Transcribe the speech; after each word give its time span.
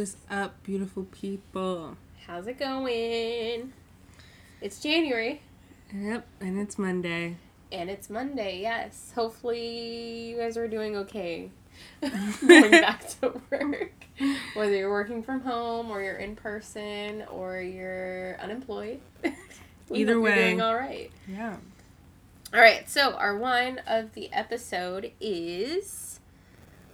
Is 0.00 0.16
up, 0.30 0.62
beautiful 0.62 1.04
people? 1.04 1.94
How's 2.26 2.46
it 2.46 2.58
going? 2.58 3.70
It's 4.62 4.80
January. 4.80 5.42
Yep, 5.94 6.26
and 6.40 6.58
it's 6.58 6.78
Monday. 6.78 7.36
And 7.70 7.90
it's 7.90 8.08
Monday, 8.08 8.62
yes. 8.62 9.12
Hopefully, 9.14 10.30
you 10.30 10.38
guys 10.38 10.56
are 10.56 10.68
doing 10.68 10.96
okay 10.96 11.50
going 12.00 12.70
back 12.70 13.10
to 13.20 13.42
work. 13.50 13.92
Whether 14.54 14.74
you're 14.74 14.90
working 14.90 15.22
from 15.22 15.42
home 15.42 15.90
or 15.90 16.02
you're 16.02 16.16
in 16.16 16.34
person 16.34 17.24
or 17.30 17.60
you're 17.60 18.40
unemployed. 18.40 19.00
Either 19.92 20.18
way. 20.18 20.30
You're 20.30 20.44
doing 20.44 20.62
all 20.62 20.76
right. 20.76 21.10
Yeah. 21.28 21.56
All 22.54 22.60
right, 22.60 22.88
so 22.88 23.12
our 23.16 23.36
wine 23.36 23.82
of 23.86 24.14
the 24.14 24.32
episode 24.32 25.12
is. 25.20 26.20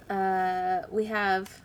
Uh, 0.09 0.81
we 0.91 1.05
have 1.05 1.61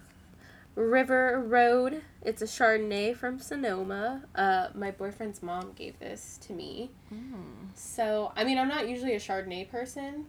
River 0.74 1.42
Road. 1.46 2.02
It's 2.22 2.40
a 2.40 2.46
Chardonnay 2.46 3.16
from 3.16 3.38
Sonoma. 3.38 4.22
Uh, 4.34 4.68
my 4.74 4.90
boyfriend's 4.90 5.42
mom 5.42 5.72
gave 5.74 5.98
this 5.98 6.38
to 6.42 6.52
me. 6.52 6.90
Mm. 7.12 7.74
So, 7.74 8.32
I 8.36 8.44
mean, 8.44 8.58
I'm 8.58 8.68
not 8.68 8.88
usually 8.88 9.14
a 9.14 9.18
Chardonnay 9.18 9.70
person, 9.70 10.26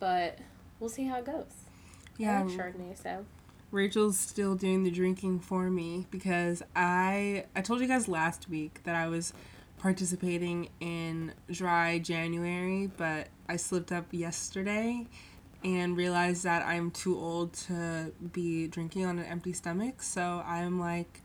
but 0.00 0.38
we'll 0.80 0.90
see 0.90 1.04
how 1.04 1.18
it 1.18 1.26
goes. 1.26 1.52
Yeah. 2.18 2.40
I 2.40 2.42
like 2.42 2.56
Chardonnay, 2.56 3.00
so. 3.00 3.24
Rachel's 3.70 4.18
still 4.18 4.54
doing 4.54 4.82
the 4.82 4.90
drinking 4.90 5.40
for 5.40 5.70
me 5.70 6.06
because 6.10 6.62
I 6.76 7.46
I 7.56 7.62
told 7.62 7.80
you 7.80 7.88
guys 7.88 8.06
last 8.06 8.50
week 8.50 8.80
that 8.84 8.94
I 8.94 9.08
was 9.08 9.32
participating 9.78 10.68
in 10.78 11.32
dry 11.50 11.98
January, 11.98 12.90
but 12.96 13.28
I 13.48 13.56
slipped 13.56 13.90
up 13.90 14.06
yesterday 14.10 15.06
and 15.64 15.96
realized 15.96 16.44
that 16.44 16.66
I'm 16.66 16.90
too 16.90 17.18
old 17.18 17.52
to 17.54 18.12
be 18.32 18.66
drinking 18.68 19.06
on 19.06 19.18
an 19.18 19.24
empty 19.24 19.52
stomach, 19.52 20.02
so 20.02 20.42
I'm 20.46 20.80
like 20.80 21.20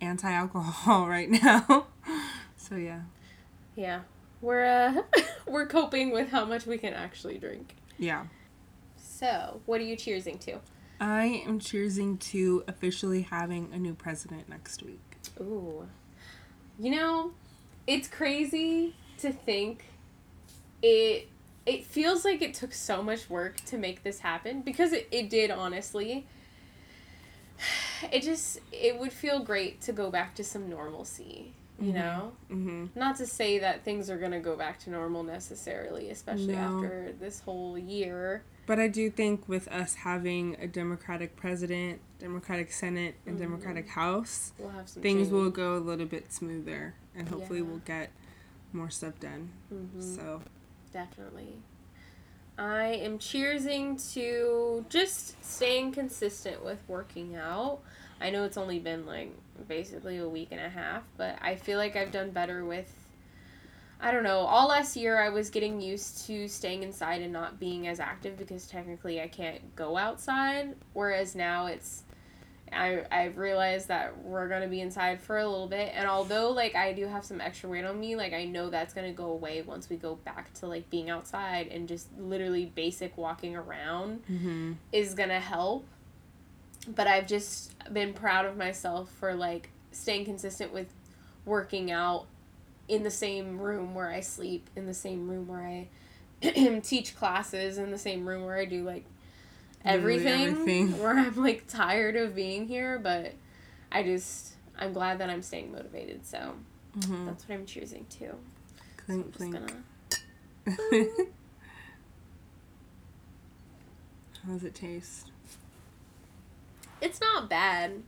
anti-alcohol 0.00 1.08
right 1.08 1.30
now. 1.30 1.86
so 2.56 2.76
yeah. 2.76 3.02
Yeah. 3.74 4.00
We're, 4.40 4.64
uh, 4.64 5.20
we're 5.46 5.66
coping 5.66 6.12
with 6.12 6.30
how 6.30 6.44
much 6.44 6.66
we 6.66 6.78
can 6.78 6.94
actually 6.94 7.38
drink. 7.38 7.74
Yeah. 7.98 8.26
So, 8.96 9.60
what 9.64 9.80
are 9.80 9.84
you 9.84 9.96
cheersing 9.96 10.38
to? 10.40 10.60
I 11.00 11.42
am 11.46 11.58
cheersing 11.58 12.18
to 12.30 12.64
officially 12.68 13.22
having 13.22 13.70
a 13.72 13.78
new 13.78 13.94
president 13.94 14.48
next 14.48 14.82
week. 14.82 15.16
Ooh. 15.40 15.88
You 16.78 16.90
know, 16.90 17.32
it's 17.86 18.08
crazy 18.08 18.94
to 19.18 19.32
think 19.32 19.84
it 20.82 21.28
it 21.66 21.84
feels 21.84 22.24
like 22.24 22.40
it 22.42 22.54
took 22.54 22.72
so 22.72 23.02
much 23.02 23.28
work 23.28 23.56
to 23.66 23.76
make 23.76 24.02
this 24.04 24.20
happen 24.20 24.62
because 24.62 24.92
it, 24.92 25.08
it 25.10 25.28
did 25.28 25.50
honestly. 25.50 26.26
It 28.12 28.22
just 28.22 28.60
it 28.70 28.98
would 28.98 29.12
feel 29.12 29.40
great 29.40 29.80
to 29.82 29.92
go 29.92 30.10
back 30.10 30.34
to 30.36 30.44
some 30.44 30.68
normalcy, 30.68 31.54
you 31.80 31.92
Mhm. 31.92 31.94
know? 31.94 32.32
Mhm. 32.50 32.90
Not 32.94 33.16
to 33.16 33.26
say 33.26 33.58
that 33.58 33.82
things 33.84 34.10
are 34.10 34.18
going 34.18 34.32
to 34.32 34.40
go 34.40 34.56
back 34.56 34.78
to 34.80 34.90
normal 34.90 35.22
necessarily, 35.22 36.10
especially 36.10 36.54
No. 36.54 36.76
after 36.84 37.12
this 37.18 37.40
whole 37.40 37.78
year. 37.78 38.42
But 38.66 38.78
I 38.78 38.88
do 38.88 39.08
think 39.10 39.48
with 39.48 39.68
us 39.68 39.94
having 39.94 40.56
a 40.60 40.66
Democratic 40.66 41.36
president, 41.36 42.00
Democratic 42.18 42.70
Senate, 42.72 43.14
and 43.24 43.36
Mhm. 43.36 43.40
Democratic 43.40 43.88
House, 43.88 44.52
We'll 44.58 44.70
have 44.70 44.88
some 44.88 45.02
things 45.02 45.30
will 45.30 45.50
go 45.50 45.76
a 45.76 45.80
little 45.80 46.06
bit 46.06 46.32
smoother 46.32 46.94
and 47.14 47.28
hopefully 47.28 47.60
Yeah. 47.60 47.66
we'll 47.66 47.78
get 47.86 48.10
more 48.72 48.90
stuff 48.90 49.18
done. 49.20 49.50
Mhm. 49.72 50.02
So, 50.16 50.42
Definitely. 50.92 51.58
I 52.58 52.84
am 52.84 53.18
cheersing 53.18 54.12
to 54.14 54.84
just 54.88 55.44
staying 55.44 55.92
consistent 55.92 56.64
with 56.64 56.82
working 56.88 57.36
out. 57.36 57.80
I 58.20 58.30
know 58.30 58.44
it's 58.44 58.56
only 58.56 58.78
been 58.78 59.04
like 59.04 59.30
basically 59.68 60.18
a 60.18 60.28
week 60.28 60.48
and 60.52 60.60
a 60.60 60.70
half, 60.70 61.02
but 61.18 61.36
I 61.42 61.56
feel 61.56 61.78
like 61.78 61.96
I've 61.96 62.10
done 62.10 62.30
better 62.30 62.64
with. 62.64 62.90
I 64.00 64.10
don't 64.10 64.22
know. 64.22 64.40
All 64.40 64.68
last 64.68 64.96
year, 64.96 65.18
I 65.18 65.28
was 65.30 65.50
getting 65.50 65.80
used 65.80 66.26
to 66.26 66.48
staying 66.48 66.82
inside 66.82 67.22
and 67.22 67.32
not 67.32 67.58
being 67.58 67.88
as 67.88 68.00
active 68.00 68.36
because 68.36 68.66
technically 68.66 69.20
I 69.20 69.28
can't 69.28 69.74
go 69.74 69.96
outside. 69.96 70.76
Whereas 70.92 71.34
now 71.34 71.66
it's. 71.66 72.04
I, 72.72 73.04
I've 73.10 73.38
realized 73.38 73.88
that 73.88 74.18
we're 74.22 74.48
gonna 74.48 74.68
be 74.68 74.80
inside 74.80 75.20
for 75.20 75.38
a 75.38 75.48
little 75.48 75.68
bit, 75.68 75.92
and 75.94 76.08
although 76.08 76.50
like 76.50 76.74
I 76.74 76.92
do 76.92 77.06
have 77.06 77.24
some 77.24 77.40
extra 77.40 77.68
weight 77.68 77.84
on 77.84 77.98
me, 77.98 78.16
like 78.16 78.32
I 78.32 78.44
know 78.44 78.70
that's 78.70 78.92
gonna 78.92 79.12
go 79.12 79.26
away 79.26 79.62
once 79.62 79.88
we 79.88 79.96
go 79.96 80.16
back 80.16 80.52
to 80.54 80.66
like 80.66 80.88
being 80.90 81.08
outside 81.08 81.68
and 81.68 81.88
just 81.88 82.08
literally 82.18 82.66
basic 82.66 83.16
walking 83.16 83.56
around 83.56 84.22
mm-hmm. 84.30 84.72
is 84.92 85.14
gonna 85.14 85.40
help. 85.40 85.86
But 86.94 87.06
I've 87.06 87.26
just 87.26 87.74
been 87.92 88.12
proud 88.12 88.46
of 88.46 88.56
myself 88.56 89.10
for 89.10 89.34
like 89.34 89.70
staying 89.92 90.24
consistent 90.24 90.72
with 90.72 90.92
working 91.44 91.90
out 91.90 92.26
in 92.88 93.02
the 93.02 93.10
same 93.10 93.58
room 93.58 93.94
where 93.94 94.08
I 94.08 94.20
sleep, 94.20 94.68
in 94.76 94.86
the 94.86 94.94
same 94.94 95.28
room 95.28 95.48
where 95.48 95.62
I 95.62 96.80
teach 96.82 97.16
classes, 97.16 97.78
in 97.78 97.90
the 97.90 97.98
same 97.98 98.28
room 98.28 98.44
where 98.44 98.56
I 98.56 98.64
do 98.64 98.84
like 98.84 99.04
everything, 99.86 100.48
everything. 100.48 100.98
where 101.02 101.16
I'm 101.16 101.36
like 101.36 101.66
tired 101.66 102.16
of 102.16 102.34
being 102.34 102.66
here, 102.66 102.98
but 102.98 103.34
I 103.90 104.02
just 104.02 104.54
I'm 104.78 104.92
glad 104.92 105.18
that 105.18 105.30
I'm 105.30 105.42
staying 105.42 105.72
motivated, 105.72 106.26
so 106.26 106.54
mm-hmm. 106.98 107.26
that's 107.26 107.48
what 107.48 107.54
I'm 107.54 107.66
choosing 107.66 108.06
to. 108.18 108.26
So 108.28 108.34
Clink, 109.06 109.24
I'm 109.24 109.32
just 109.32 109.36
clink. 109.38 109.54
gonna 109.54 109.72
How 114.44 114.52
does 114.52 114.64
it 114.64 114.74
taste? 114.74 115.30
It's 117.00 117.20
not 117.20 117.48
bad. 117.48 118.02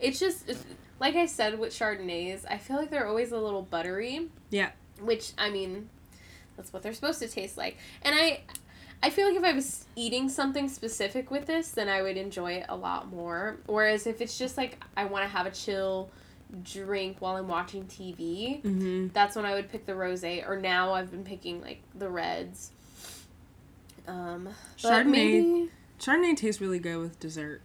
It's 0.00 0.18
just 0.18 0.48
it's- 0.48 0.64
like 1.00 1.16
I 1.16 1.26
said 1.26 1.58
with 1.58 1.72
Chardonnays, 1.72 2.44
I 2.48 2.58
feel 2.58 2.76
like 2.76 2.90
they're 2.90 3.06
always 3.06 3.32
a 3.32 3.38
little 3.38 3.62
buttery. 3.62 4.28
Yeah. 4.50 4.70
Which 5.00 5.32
I 5.36 5.50
mean, 5.50 5.88
that's 6.56 6.72
what 6.72 6.82
they're 6.82 6.94
supposed 6.94 7.18
to 7.20 7.28
taste 7.28 7.56
like. 7.56 7.76
And 8.02 8.14
I 8.14 8.42
I 9.04 9.10
feel 9.10 9.28
like 9.28 9.36
if 9.36 9.44
I 9.44 9.52
was 9.52 9.84
eating 9.96 10.28
something 10.30 10.66
specific 10.68 11.30
with 11.30 11.44
this, 11.46 11.70
then 11.72 11.88
I 11.90 12.00
would 12.00 12.16
enjoy 12.16 12.52
it 12.52 12.66
a 12.70 12.74
lot 12.76 13.10
more. 13.12 13.58
Whereas 13.66 14.06
if 14.06 14.20
it's 14.22 14.38
just 14.38 14.56
like 14.56 14.82
I 14.96 15.04
want 15.04 15.24
to 15.24 15.28
have 15.28 15.44
a 15.46 15.50
chill 15.50 16.08
drink 16.62 17.16
while 17.20 17.36
I'm 17.36 17.46
watching 17.48 17.84
TV, 17.84 18.62
Mm-hmm. 18.62 19.08
that's 19.12 19.36
when 19.36 19.44
I 19.44 19.52
would 19.54 19.70
pick 19.70 19.84
the 19.84 19.92
rosé. 19.92 20.48
Or 20.48 20.56
now 20.58 20.94
I've 20.94 21.10
been 21.10 21.24
picking 21.24 21.60
like 21.60 21.82
the 21.94 22.08
reds. 22.08 22.70
Um, 24.08 24.48
Chardonnay- 24.78 25.04
maybe- 25.06 25.70
Chardonnay 26.00 26.36
tastes 26.36 26.60
really 26.60 26.78
good 26.78 26.98
with 26.98 27.18
dessert, 27.20 27.60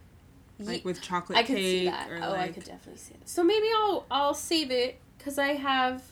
like 0.58 0.84
with 0.84 1.00
chocolate 1.02 1.38
I 1.38 1.42
could 1.42 1.56
cake 1.56 1.80
see 1.80 1.84
that. 1.86 2.08
Oh, 2.22 2.30
like 2.30 2.40
I 2.40 2.48
could 2.52 2.64
definitely 2.64 2.98
see 2.98 3.14
it. 3.14 3.28
So 3.28 3.42
maybe 3.44 3.66
I'll 3.76 4.06
I'll 4.10 4.34
save 4.34 4.70
it 4.70 4.98
because 5.20 5.38
I 5.38 5.48
have. 5.54 6.02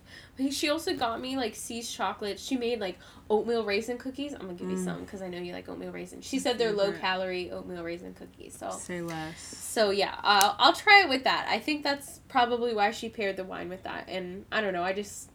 She 0.52 0.68
also 0.70 0.94
got 0.94 1.20
me 1.20 1.36
like 1.36 1.56
See's 1.56 1.90
chocolate. 1.90 2.38
She 2.38 2.56
made 2.56 2.78
like 2.78 2.96
oatmeal 3.28 3.64
raisin 3.64 3.98
cookies. 3.98 4.34
I'm 4.34 4.42
gonna 4.42 4.54
give 4.54 4.70
you 4.70 4.76
Mm. 4.76 4.84
some 4.84 5.00
because 5.00 5.20
I 5.22 5.28
know 5.28 5.38
you 5.38 5.52
like 5.52 5.68
oatmeal 5.68 5.90
raisin. 5.90 6.20
She 6.20 6.38
said 6.38 6.58
they're 6.58 6.72
low 6.72 6.92
calorie 6.92 7.50
oatmeal 7.50 7.82
raisin 7.82 8.14
cookies. 8.14 8.56
So 8.56 8.70
say 8.70 9.00
less. 9.02 9.40
so 9.40 9.90
yeah, 9.90 10.14
uh, 10.22 10.54
I'll 10.58 10.72
try 10.74 11.02
it 11.04 11.08
with 11.08 11.24
that. 11.24 11.46
I 11.50 11.58
think 11.58 11.82
that's 11.82 12.20
probably 12.28 12.72
why 12.74 12.92
she 12.92 13.08
paired 13.08 13.36
the 13.36 13.44
wine 13.44 13.68
with 13.68 13.82
that. 13.82 14.04
And 14.08 14.44
I 14.52 14.60
don't 14.60 14.72
know. 14.72 14.84
I 14.84 14.92
just 14.92 15.30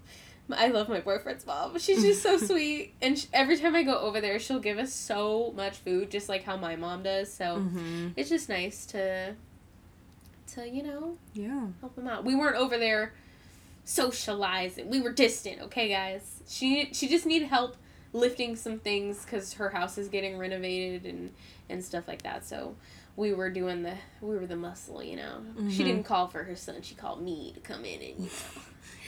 I 0.52 0.67
love 0.67 0.87
my 0.87 0.99
boyfriend's 1.02 1.46
mom. 1.46 1.78
She's 1.85 2.02
just 2.03 2.22
so 2.23 2.37
sweet. 2.49 2.93
And 3.02 3.17
sh 3.19 3.26
every 3.34 3.58
time 3.58 3.76
I 3.76 3.84
go 3.84 3.97
over 3.99 4.22
there, 4.22 4.40
she'll 4.40 4.59
give 4.59 4.78
us 4.78 4.93
so 4.93 5.52
much 5.55 5.78
food, 5.79 6.11
just 6.11 6.29
like 6.29 6.43
how 6.43 6.55
my 6.55 6.76
mom 6.78 7.03
does. 7.03 7.34
So 7.34 7.58
Mm-hmm. 7.58 8.09
it's 8.16 8.29
just 8.29 8.47
nice 8.47 8.85
to 8.87 9.35
to 10.53 10.69
you 10.69 10.84
know 10.84 11.17
Yeah. 11.34 11.67
help 11.81 11.96
them 11.96 12.08
out 12.08 12.26
we 12.26 12.35
weren't 12.35 12.58
over 12.58 12.78
there 12.78 13.14
socializing 13.85 14.90
we 14.90 15.02
were 15.02 15.12
distant 15.12 15.62
okay 15.62 15.90
guys 15.90 16.41
she 16.47 16.90
she 16.94 17.08
just 17.08 17.26
needed 17.26 17.47
help 17.50 17.76
lifting 18.14 18.56
some 18.56 18.80
things 18.80 19.24
because 19.26 19.53
her 19.53 19.70
house 19.70 19.97
is 19.97 20.08
getting 20.08 20.38
renovated 20.38 21.06
and 21.06 21.32
and 21.70 21.84
stuff 21.84 22.08
like 22.08 22.22
that 22.24 22.46
so 22.46 22.76
we 23.16 23.34
were 23.34 23.50
doing 23.50 23.84
the 23.84 23.94
we 24.22 24.35
were 24.35 24.46
the 24.47 24.56
muscle 24.56 25.03
you 25.03 25.16
know 25.16 25.41
she 25.70 25.84
Mhm. 25.84 25.85
didn't 25.85 26.03
call 26.03 26.28
for 26.28 26.44
her 26.44 26.56
son 26.56 26.82
she 26.82 26.96
called 26.96 27.22
me 27.22 27.52
to 27.53 27.59
come 27.59 27.84
in 27.85 28.02
and 28.02 28.20
you 28.20 28.26
know 28.26 28.32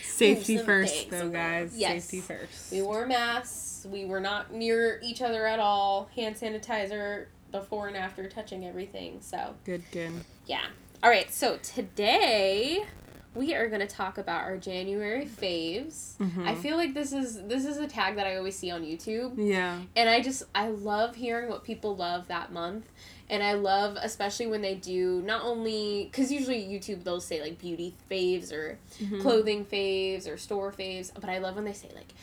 Safety 0.04 0.58
first, 0.58 0.94
things 0.94 1.12
though, 1.12 1.30
guys. 1.30 1.74
Yes. 1.76 2.06
Safety 2.06 2.22
first. 2.22 2.72
we 2.72 2.82
wore 2.82 3.06
masks 3.06 3.86
we 3.90 4.06
were 4.06 4.22
not 4.22 4.54
near 4.54 5.02
each 5.04 5.22
other 5.22 5.46
at 5.46 5.60
all 5.60 6.10
hand 6.16 6.36
sanitizer 6.38 7.26
before 7.52 7.88
and 7.90 7.98
after 7.98 8.30
touching 8.30 8.66
everything 8.66 9.18
so 9.22 9.56
Good, 9.66 9.84
good. 9.92 10.12
Yeah. 10.46 10.66
All 11.04 11.10
right. 11.10 11.34
So 11.34 11.58
today 11.58 12.86
we 13.36 13.54
are 13.54 13.68
going 13.68 13.82
to 13.82 13.88
talk 13.88 14.18
about 14.18 14.44
our 14.44 14.58
January 14.58 15.26
faves. 15.26 16.16
Mhm. 16.18 16.48
I 16.48 16.56
feel 16.56 16.78
like 16.78 16.94
this 16.94 17.14
is 17.14 17.42
this 17.44 17.66
is 17.66 17.78
a 17.78 17.88
tag 17.88 18.16
that 18.16 18.26
I 18.26 18.38
always 18.38 18.58
see 18.58 18.72
on 18.72 18.84
YouTube, 18.84 19.34
Yeah. 19.38 19.80
and 19.96 20.10
I 20.10 20.22
just 20.22 20.44
I 20.56 20.70
love 20.70 21.16
hearing 21.16 21.50
what 21.50 21.64
people 21.64 21.96
love 21.96 22.28
that 22.30 22.52
month. 22.52 22.90
And 23.28 23.42
I 23.42 23.54
love, 23.54 23.98
especially 24.02 24.46
when 24.46 24.62
they 24.62 24.76
do 24.76 25.22
not 25.26 25.44
only 25.44 26.08
because 26.12 26.32
usually 26.32 26.64
YouTube 26.64 27.04
they'll 27.04 27.20
say 27.20 27.42
like 27.42 27.58
beauty 27.60 27.94
faves 28.10 28.52
or 28.54 28.78
Mhm. 29.02 29.20
clothing 29.22 29.66
faves 29.66 30.32
or 30.32 30.38
store 30.38 30.72
faves, 30.72 31.12
but 31.14 31.30
I 31.30 31.40
love 31.40 31.56
when 31.56 31.66
they 31.66 31.74
say 31.74 31.90
like 31.96 32.14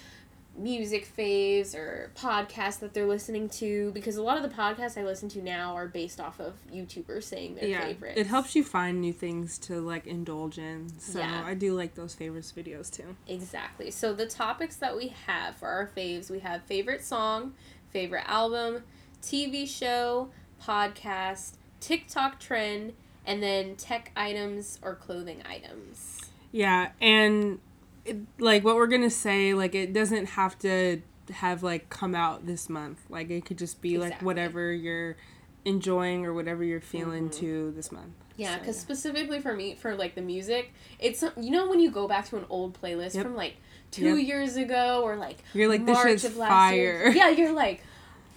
music 0.56 1.08
faves 1.16 1.74
or 1.74 2.10
podcasts 2.14 2.78
that 2.80 2.92
they're 2.92 3.06
listening 3.06 3.48
to 3.48 3.90
because 3.92 4.16
a 4.16 4.22
lot 4.22 4.36
of 4.36 4.42
the 4.42 4.54
podcasts 4.54 4.98
I 5.00 5.04
listen 5.04 5.28
to 5.30 5.42
now 5.42 5.74
are 5.74 5.86
based 5.88 6.20
off 6.20 6.40
of 6.40 6.54
YouTubers 6.72 7.22
saying 7.24 7.54
their 7.54 7.68
yeah, 7.68 7.80
favorites. 7.86 8.18
it 8.20 8.26
helps 8.26 8.54
you 8.54 8.62
find 8.62 9.00
new 9.00 9.12
things 9.14 9.58
to 9.60 9.80
like 9.80 10.06
indulge 10.06 10.58
in. 10.58 10.90
So 10.98 11.20
Yeah. 11.20 11.42
I 11.44 11.54
do 11.54 11.74
like 11.74 11.94
those 11.94 12.14
favorites 12.14 12.52
videos 12.54 12.90
too. 12.94 13.16
Exactly. 13.26 13.90
So 13.90 14.12
the 14.12 14.26
topics 14.26 14.76
that 14.76 14.94
we 14.96 15.08
have 15.26 15.56
for 15.56 15.68
our 15.68 15.90
faves, 15.96 16.30
we 16.30 16.40
have 16.40 16.62
favorite 16.64 17.02
song, 17.02 17.54
favorite 17.90 18.24
album, 18.26 18.82
TV 19.22 19.66
show, 19.66 20.28
podcast, 20.62 21.52
TikTok 21.80 22.38
trend, 22.40 22.92
and 23.24 23.42
then 23.42 23.76
tech 23.76 24.12
items 24.16 24.78
or 24.82 24.94
clothing 24.94 25.42
items. 25.48 26.20
Yeah, 26.50 26.90
and 27.00 27.58
it, 28.04 28.18
like 28.38 28.64
what 28.64 28.76
we're 28.76 28.86
gonna 28.86 29.10
say, 29.10 29.54
like 29.54 29.74
it 29.74 29.92
doesn't 29.92 30.26
have 30.30 30.58
to 30.60 31.00
have 31.30 31.62
like 31.62 31.88
come 31.88 32.14
out 32.14 32.46
this 32.46 32.68
month. 32.68 33.00
Like 33.08 33.30
it 33.30 33.44
could 33.44 33.58
just 33.58 33.80
be 33.80 33.98
like 33.98 34.20
whatever 34.22 34.72
you're 34.72 35.16
enjoying 35.64 36.26
or 36.26 36.34
whatever 36.34 36.64
you're 36.64 36.80
feeling 36.80 37.28
mm-hmm. 37.28 37.40
to 37.40 37.70
this 37.72 37.92
month. 37.92 38.14
Yeah, 38.36 38.54
So, 38.54 38.58
because 38.60 38.80
specifically 38.80 39.40
for 39.40 39.54
me, 39.54 39.74
for 39.74 39.94
like 39.94 40.14
the 40.14 40.22
music, 40.22 40.72
it's 40.98 41.22
you 41.36 41.50
know 41.50 41.68
when 41.68 41.80
you 41.80 41.90
go 41.90 42.08
back 42.08 42.28
to 42.30 42.36
an 42.36 42.46
old 42.48 42.80
playlist 42.80 43.14
Yep. 43.14 43.24
from 43.24 43.36
like 43.36 43.56
two 43.90 44.16
Yep. 44.16 44.26
years 44.26 44.56
ago 44.56 45.02
or 45.02 45.16
like 45.16 45.38
You're 45.54 45.68
like, 45.68 45.82
March 45.82 46.04
this 46.04 46.22
shit's 46.22 46.36
year. 46.36 46.46
fire. 46.46 47.12
Yeah, 47.14 47.28
you're 47.28 47.52
like, 47.52 47.82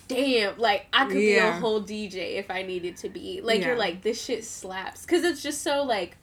damn, 0.08 0.58
like 0.58 0.86
I 0.94 1.06
could 1.06 1.14
be 1.14 1.38
a 1.38 1.54
whole 1.54 1.82
DJ 1.82 2.36
if 2.36 2.52
I 2.52 2.62
needed 2.64 2.98
to 2.98 3.10
be. 3.10 3.42
Like 3.42 3.64
you're 3.64 3.78
like 3.78 4.02
this 4.02 4.22
shit 4.22 4.44
slaps 4.44 5.02
because 5.02 5.24
it's 5.24 5.42
just 5.42 5.62
so 5.62 5.84
like. 5.84 6.18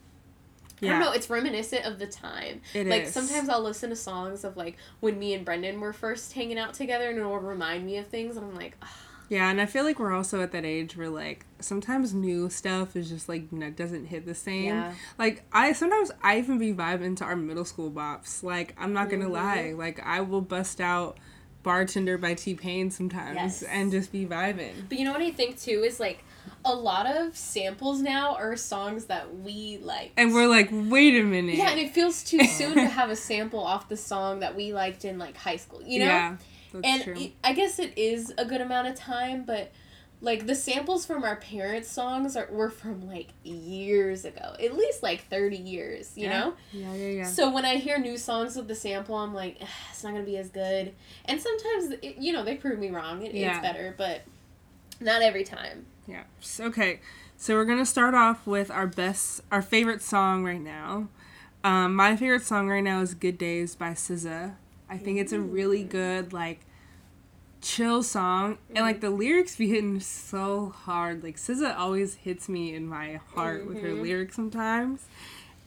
I 0.89 0.91
don't 0.91 0.99
know. 1.01 1.11
It's 1.13 1.29
reminiscent 1.29 1.85
of 1.85 1.99
the 1.99 2.07
time. 2.07 2.61
It 2.73 2.87
like 2.87 3.03
is. 3.03 3.13
sometimes 3.13 3.49
I'll 3.49 3.61
listen 3.61 3.89
to 3.89 3.95
songs 3.95 4.43
of 4.43 4.57
like 4.57 4.77
when 4.99 5.17
me 5.19 5.33
and 5.33 5.43
Brendan 5.45 5.79
were 5.79 5.93
first 5.93 6.33
hanging 6.33 6.57
out 6.59 6.73
together, 6.73 7.09
and 7.09 7.17
it'll 7.17 7.37
remind 7.39 7.85
me 7.85 7.97
of 7.97 8.07
things, 8.07 8.37
and 8.37 8.45
I'm 8.45 8.55
like, 8.55 8.77
"Ah, 8.81 8.95
Yeah, 9.29 9.49
and 9.49 9.59
I 9.61 9.65
feel 9.65 9.83
like 9.83 9.99
we're 9.99 10.13
also 10.13 10.41
at 10.41 10.51
that 10.51 10.65
age 10.65 10.95
where 10.97 11.09
like 11.09 11.45
sometimes 11.59 12.13
new 12.13 12.49
stuff 12.49 12.95
is 12.95 13.09
just 13.09 13.27
like 13.29 13.51
no, 13.51 13.69
doesn't 13.71 14.05
hit 14.07 14.25
the 14.25 14.35
same. 14.35 14.65
Yeah. 14.65 14.93
Like 15.17 15.43
I 15.51 15.71
sometimes 15.73 16.11
I 16.21 16.37
even 16.39 16.57
be 16.57 16.73
vibing 16.73 17.15
to 17.17 17.23
our 17.23 17.35
middle 17.35 17.65
school 17.65 17.89
bops. 17.89 18.43
Like 18.43 18.75
I'm 18.77 18.93
not 18.93 19.09
gonna 19.09 19.25
Mhm. 19.29 19.31
lie, 19.31 19.73
like 19.75 19.99
I 20.05 20.21
will 20.21 20.41
bust 20.41 20.79
out 20.81 21.17
"Bartender" 21.63 22.17
by 22.17 22.33
T 22.33 22.53
Pain 22.55 22.91
sometimes 22.91 23.35
Yes. 23.35 23.63
and 23.63 23.91
just 23.91 24.11
be 24.11 24.25
vibing. 24.25 24.73
But 24.89 24.97
you 24.99 25.05
know 25.05 25.13
what 25.13 25.21
I 25.21 25.31
think 25.31 25.59
too 25.59 25.83
is 25.83 25.99
like 25.99 26.23
a 26.65 26.73
lot 26.73 27.05
of 27.05 27.35
samples 27.35 28.01
now 28.01 28.35
are 28.35 28.55
songs 28.55 29.05
that 29.05 29.35
we 29.37 29.79
like. 29.81 30.11
And 30.17 30.33
we're 30.33 30.47
like, 30.47 30.69
wait 30.71 31.15
a 31.19 31.23
minute. 31.23 31.55
yeah, 31.55 31.69
and 31.71 31.79
it 31.79 31.91
feels 31.91 32.23
too 32.23 32.43
soon 32.45 32.75
to 32.75 32.85
have 32.85 33.09
a 33.09 33.15
sample 33.15 33.59
off 33.59 33.89
the 33.89 33.97
song 33.97 34.39
that 34.39 34.55
we 34.55 34.73
liked 34.73 35.03
in 35.05 35.17
like 35.17 35.35
high 35.37 35.57
school, 35.57 35.81
you 35.83 35.99
know? 35.99 36.05
Yeah, 36.05 36.37
that's 36.73 36.87
and 37.07 37.17
it- 37.17 37.31
I 37.43 37.53
guess 37.53 37.79
it 37.79 37.97
is 37.97 38.33
a 38.37 38.45
good 38.45 38.61
amount 38.61 38.87
of 38.87 38.95
time, 38.95 39.43
but 39.45 39.71
like 40.21 40.45
the 40.47 40.55
samples 40.55 41.05
from 41.05 41.25
our 41.25 41.35
parents' 41.35 41.89
songs 41.91 42.37
are 42.37 42.47
were 42.49 42.69
from 42.69 43.05
like 43.09 43.27
years 43.43 44.23
ago, 44.23 44.55
at 44.57 44.73
least 44.73 45.03
like 45.03 45.27
thirty 45.27 45.57
years, 45.57 46.13
you 46.15 46.27
Yeah. 46.27 46.39
know. 46.39 46.53
yeah, 46.71 46.93
yeah, 46.93 47.07
yeah. 47.09 47.23
So 47.25 47.51
when 47.51 47.65
I 47.65 47.75
hear 47.75 47.97
new 47.99 48.17
songs 48.17 48.55
with 48.55 48.69
the 48.69 48.75
sample, 48.75 49.15
I'm 49.15 49.33
like, 49.33 49.57
it's 49.91 50.01
not 50.01 50.13
gonna 50.13 50.23
be 50.23 50.37
as 50.37 50.47
good. 50.47 50.93
And 51.25 51.41
sometimes, 51.41 51.91
it, 52.01 52.15
you 52.19 52.31
know, 52.31 52.45
they 52.45 52.55
prove 52.55 52.79
me 52.79 52.89
wrong. 52.89 53.21
It, 53.23 53.33
Yeah. 53.35 53.51
It's 53.51 53.59
better, 53.59 53.93
but 53.97 54.21
not 55.01 55.21
every 55.21 55.43
time. 55.43 55.87
Yeah. 56.07 56.23
Okay. 56.59 56.99
So 57.37 57.55
we're 57.55 57.65
gonna 57.65 57.85
start 57.85 58.13
off 58.13 58.45
with 58.47 58.69
our 58.71 58.87
best, 58.87 59.41
our 59.51 59.61
favorite 59.61 60.01
song 60.01 60.43
right 60.43 60.61
now. 60.61 61.07
Um, 61.63 61.95
my 61.95 62.15
favorite 62.15 62.43
song 62.43 62.69
right 62.69 62.83
now 62.83 63.01
is 63.01 63.13
"Good 63.13 63.37
Days" 63.37 63.75
by 63.75 63.91
SZA. 63.91 64.55
I 64.89 64.97
think 64.97 65.19
it's 65.19 65.31
a 65.31 65.39
really 65.39 65.83
good 65.83 66.33
like 66.33 66.59
chill 67.61 68.03
song, 68.03 68.57
and 68.75 68.79
like 68.85 68.99
the 68.99 69.09
lyrics 69.09 69.55
be 69.55 69.69
hitting 69.69 69.99
so 69.99 70.69
hard. 70.75 71.23
Like 71.23 71.37
SZA 71.37 71.77
always 71.77 72.15
hits 72.15 72.49
me 72.49 72.73
in 72.75 72.87
my 72.87 73.19
heart 73.33 73.65
with 73.65 73.81
her 73.81 73.89
Mhm. 73.89 74.01
lyrics 74.01 74.35
sometimes. 74.35 75.05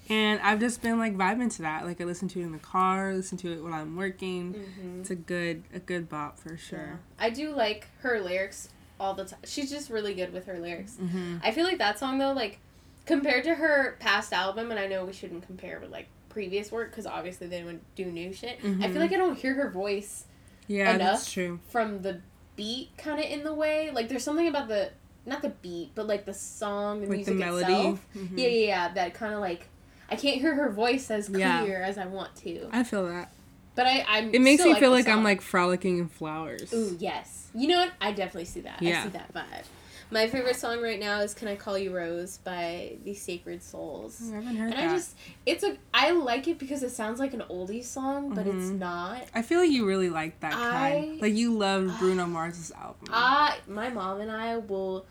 And 0.08 0.40
I've 0.42 0.60
just 0.60 0.82
been 0.82 0.98
like 0.98 1.16
vibing 1.16 1.52
to 1.56 1.62
that. 1.62 1.84
Like 1.84 2.00
I 2.00 2.04
listen 2.04 2.28
to 2.28 2.40
it 2.40 2.44
in 2.44 2.52
the 2.52 2.58
car, 2.58 3.12
listen 3.14 3.36
to 3.38 3.52
it 3.52 3.62
when 3.64 3.72
I'm 3.72 3.96
working. 3.96 4.54
Mm-hmm. 4.54 5.00
It's 5.00 5.10
a 5.10 5.16
good 5.16 5.64
a 5.74 5.78
good 5.80 6.08
bop 6.08 6.38
for 6.38 6.56
sure. 6.56 7.00
I 7.18 7.30
do 7.30 7.50
like 7.50 7.88
her 8.02 8.20
lyrics 8.20 8.68
all 8.98 9.14
the 9.14 9.25
time. 9.25 9.38
She's 9.44 9.70
just 9.70 9.90
really 9.90 10.14
good 10.14 10.32
with 10.32 10.46
her 10.46 10.58
lyrics. 10.58 10.93
Mm-hmm. 11.00 11.38
I 11.43 11.50
feel 11.52 11.64
like 11.64 11.78
that 11.78 11.98
song 11.98 12.19
though, 12.19 12.32
like 12.32 12.58
compared 13.04 13.44
to 13.44 13.54
her 13.54 13.96
past 14.00 14.32
album, 14.32 14.70
and 14.70 14.81
I 14.81 14.87
know 14.87 15.04
we 15.04 15.12
shouldn't 15.12 15.46
compare 15.46 15.78
with 15.81 15.90
like 15.90 16.08
previous 16.28 16.70
work 16.72 16.90
because 16.90 17.06
obviously 17.06 17.46
they 17.46 17.60
don't 17.62 17.81
do 17.94 18.06
new 18.06 18.32
shit. 18.32 18.58
I 18.62 18.66
Mhm. 18.66 18.93
feel 18.93 19.00
like 19.00 19.12
I 19.12 19.16
don't 19.16 19.38
hear 19.38 19.54
her 19.54 19.70
voice 19.70 20.25
Yeah, 20.66 20.94
Enough. 20.94 20.98
that's 21.20 21.32
true. 21.32 21.60
from 21.69 22.02
the 22.02 22.20
beat 22.56 22.90
kind 22.98 23.19
of 23.20 23.25
in 23.26 23.44
the 23.44 23.54
way. 23.54 23.90
Like 23.90 24.08
there's 24.08 24.25
something 24.25 24.48
about 24.48 24.69
the 24.69 24.90
not 25.25 25.43
the 25.43 25.48
beat, 25.48 25.90
but 25.94 26.06
like 26.06 26.25
the 26.25 26.34
song, 26.34 27.00
the 27.00 27.06
Like 27.08 27.16
music 27.16 27.34
the 27.34 27.40
melody. 27.40 27.72
itself. 27.72 28.06
Mhm. 28.16 28.38
Yeah, 28.38 28.46
yeah, 28.48 28.66
yeah. 28.66 28.93
That 28.94 29.14
kind 29.14 29.34
of 29.34 29.40
like 29.40 29.69
I 30.08 30.14
can't 30.16 30.40
hear 30.40 30.54
her 30.54 30.70
voice 30.70 31.10
as 31.10 31.28
clear 31.28 31.40
Yeah. 31.40 31.64
as 31.84 31.98
I 31.98 32.06
want 32.06 32.37
to. 32.37 32.69
I 32.72 32.84
feel 32.84 33.06
that. 33.08 33.31
But 33.76 33.87
I, 33.87 34.05
I'm. 34.08 34.34
It 34.34 34.40
makes 34.40 34.64
me 34.64 34.75
feel 34.75 34.90
the 34.90 34.96
like 34.96 35.08
I'm 35.08 35.23
like 35.23 35.40
frolicking 35.40 35.99
in 35.99 36.08
flowers. 36.08 36.73
Ooh, 36.73 36.96
yes. 36.99 37.49
You 37.55 37.69
know 37.69 37.78
what? 37.78 37.93
I 38.00 38.11
definitely 38.11 38.46
see 38.46 38.61
that. 38.62 38.78
I 38.81 38.84
Yeah. 38.84 39.05
see 39.05 39.11
that 39.11 39.32
vibe. 39.32 39.64
My 40.11 40.28
favorite 40.28 40.55
song 40.56 40.81
right 40.81 41.00
now 41.00 41.20
is 41.20 41.34
"Can 41.34 41.49
I 41.49 41.56
Call 41.56 41.76
You 41.76 41.94
Rose" 41.94 42.38
by 42.38 42.96
the 43.05 43.12
Sacred 43.12 43.62
Souls. 43.62 44.23
I 44.32 44.37
haven't 44.37 44.56
heard 44.56 44.73
And 44.73 44.78
that. 44.81 44.90
I 44.90 44.94
just, 44.94 45.17
it's 45.44 45.64
a, 45.64 45.76
I 45.93 46.12
like 46.12 46.46
it 46.46 46.58
because 46.61 46.82
it 46.84 46.90
sounds 46.90 47.19
like 47.19 47.34
an 47.34 47.43
oldie 47.50 47.82
song, 47.84 48.32
but 48.32 48.46
it's 48.46 48.67
Mhm. 48.67 48.78
not. 48.78 49.25
I 49.34 49.43
feel 49.43 49.58
like 49.61 49.70
you 49.70 49.84
really 49.84 50.08
like 50.08 50.38
that 50.40 50.52
kind. 50.52 51.20
Like 51.20 51.34
you 51.34 51.52
love 51.58 51.90
Bruno 51.99 52.26
Mars's 52.26 52.70
album. 52.70 53.08
I, 53.12 53.58
my 53.67 53.88
mom 53.90 54.20
and 54.20 54.31
I 54.31 54.56
will 54.58 55.06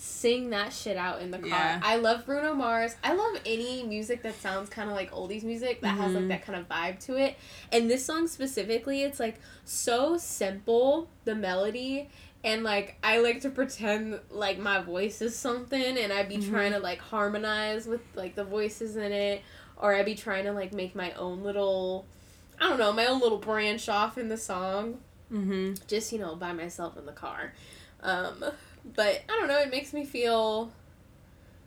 sing 0.00 0.50
that 0.50 0.72
shit 0.72 0.96
out 0.96 1.20
in 1.20 1.32
the 1.32 1.38
car. 1.38 1.48
Yeah. 1.48 1.80
I 1.82 1.96
love 1.96 2.24
Bruno 2.24 2.54
Mars. 2.54 2.94
I 3.02 3.14
love 3.14 3.40
any 3.44 3.82
music 3.82 4.22
that 4.22 4.40
sounds 4.40 4.70
kind 4.70 4.88
of 4.88 4.94
like 4.94 5.10
oldies 5.10 5.42
music 5.42 5.80
that 5.80 5.96
has 5.98 6.14
like 6.14 6.22
Mhm. 6.24 6.28
that 6.28 6.44
kind 6.46 6.56
of 6.56 6.68
vibe 6.68 7.00
to 7.06 7.16
it. 7.16 7.36
And 7.72 7.90
this 7.90 8.04
song 8.04 8.28
specifically, 8.28 9.02
it's 9.02 9.18
like 9.18 9.40
so 9.64 10.16
simple, 10.16 11.08
the 11.24 11.34
melody. 11.34 12.08
And 12.44 12.62
like 12.62 12.96
I 13.02 13.18
like 13.18 13.40
to 13.40 13.50
pretend 13.50 14.20
like 14.30 14.60
my 14.60 14.80
voice 14.80 15.20
is 15.20 15.34
something 15.36 15.98
and 15.98 16.12
I'd 16.12 16.28
be 16.28 16.36
Mhm. 16.38 16.48
trying 16.48 16.72
to 16.74 16.78
like 16.78 17.00
harmonize 17.00 17.88
with 17.88 18.02
like 18.14 18.36
the 18.36 18.44
voices 18.44 18.94
in 18.94 19.10
it 19.10 19.42
or 19.76 19.96
I'd 19.96 20.06
be 20.06 20.14
trying 20.14 20.44
to 20.44 20.52
like 20.52 20.72
make 20.72 20.94
my 20.94 21.10
own 21.14 21.42
little 21.42 22.06
I 22.60 22.68
don't 22.68 22.78
know, 22.78 22.92
my 22.92 23.06
own 23.06 23.18
little 23.20 23.38
branch 23.38 23.88
off 23.88 24.16
in 24.16 24.28
the 24.28 24.36
song 24.38 25.00
mm-hmm. 25.32 25.74
just 25.88 26.12
you 26.12 26.20
know 26.20 26.36
by 26.36 26.52
myself 26.52 26.96
in 26.96 27.04
the 27.04 27.12
car 27.12 27.52
um 28.00 28.44
but 28.96 29.22
i 29.28 29.32
don't 29.38 29.48
know 29.48 29.58
it 29.58 29.70
makes 29.70 29.92
me 29.92 30.04
feel 30.04 30.70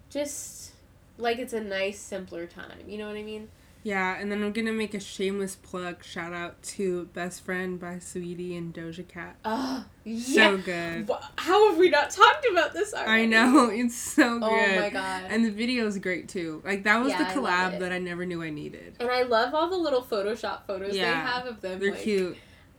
just 0.10 0.72
like 1.18 1.38
it's 1.40 1.54
a 1.54 1.62
nice 1.62 2.00
simpler 2.00 2.46
time 2.46 2.80
you 2.88 2.98
know 2.98 3.08
what 3.08 3.16
i 3.16 3.24
mean 3.24 3.48
Yeah, 3.84 4.20
and 4.20 4.32
then 4.32 4.44
I'm 4.44 4.52
gonna 4.52 4.72
make 4.74 4.94
a 4.94 5.00
shameless 5.00 5.56
plug 5.56 6.04
shout 6.04 6.34
out 6.34 6.62
to 6.78 7.06
Best 7.16 7.44
Friend 7.44 7.80
by 7.80 7.96
Saweetie 7.96 8.56
and 8.56 8.72
Doja 8.72 9.08
Cat. 9.08 9.36
oh 9.44 9.84
yeah. 10.04 10.20
So 10.22 10.58
good. 10.58 11.10
How 11.38 11.70
have 11.70 11.80
we 11.80 11.90
not 11.90 12.12
talked 12.12 12.46
about 12.52 12.74
this 12.74 12.94
already 12.94 13.24
I 13.24 13.26
know, 13.26 13.70
it's 13.74 13.96
so 13.98 14.38
good. 14.40 14.50
oh 14.52 14.80
my 14.80 14.90
god 14.92 15.24
And 15.32 15.44
the 15.44 15.50
video 15.50 15.88
is 15.88 15.98
great 15.98 16.30
too. 16.30 16.62
Like 16.64 16.84
that 16.84 17.00
was 17.02 17.10
Yeah, 17.10 17.24
the 17.34 17.40
collab 17.40 17.74
it. 17.74 17.80
that 17.80 17.92
I 17.92 17.98
never 17.98 18.24
knew 18.24 18.44
I 18.44 18.52
needed. 18.52 18.98
and 19.00 19.10
i 19.10 19.24
love 19.24 19.56
all 19.56 19.68
the 19.68 19.78
little 19.78 20.04
photoshop 20.04 20.68
photos 20.68 20.92
they 20.92 21.00
have 21.00 21.48
of 21.48 21.62
them 21.62 21.80
They're 21.80 21.92
like, 21.92 22.02
cute. 22.02 22.38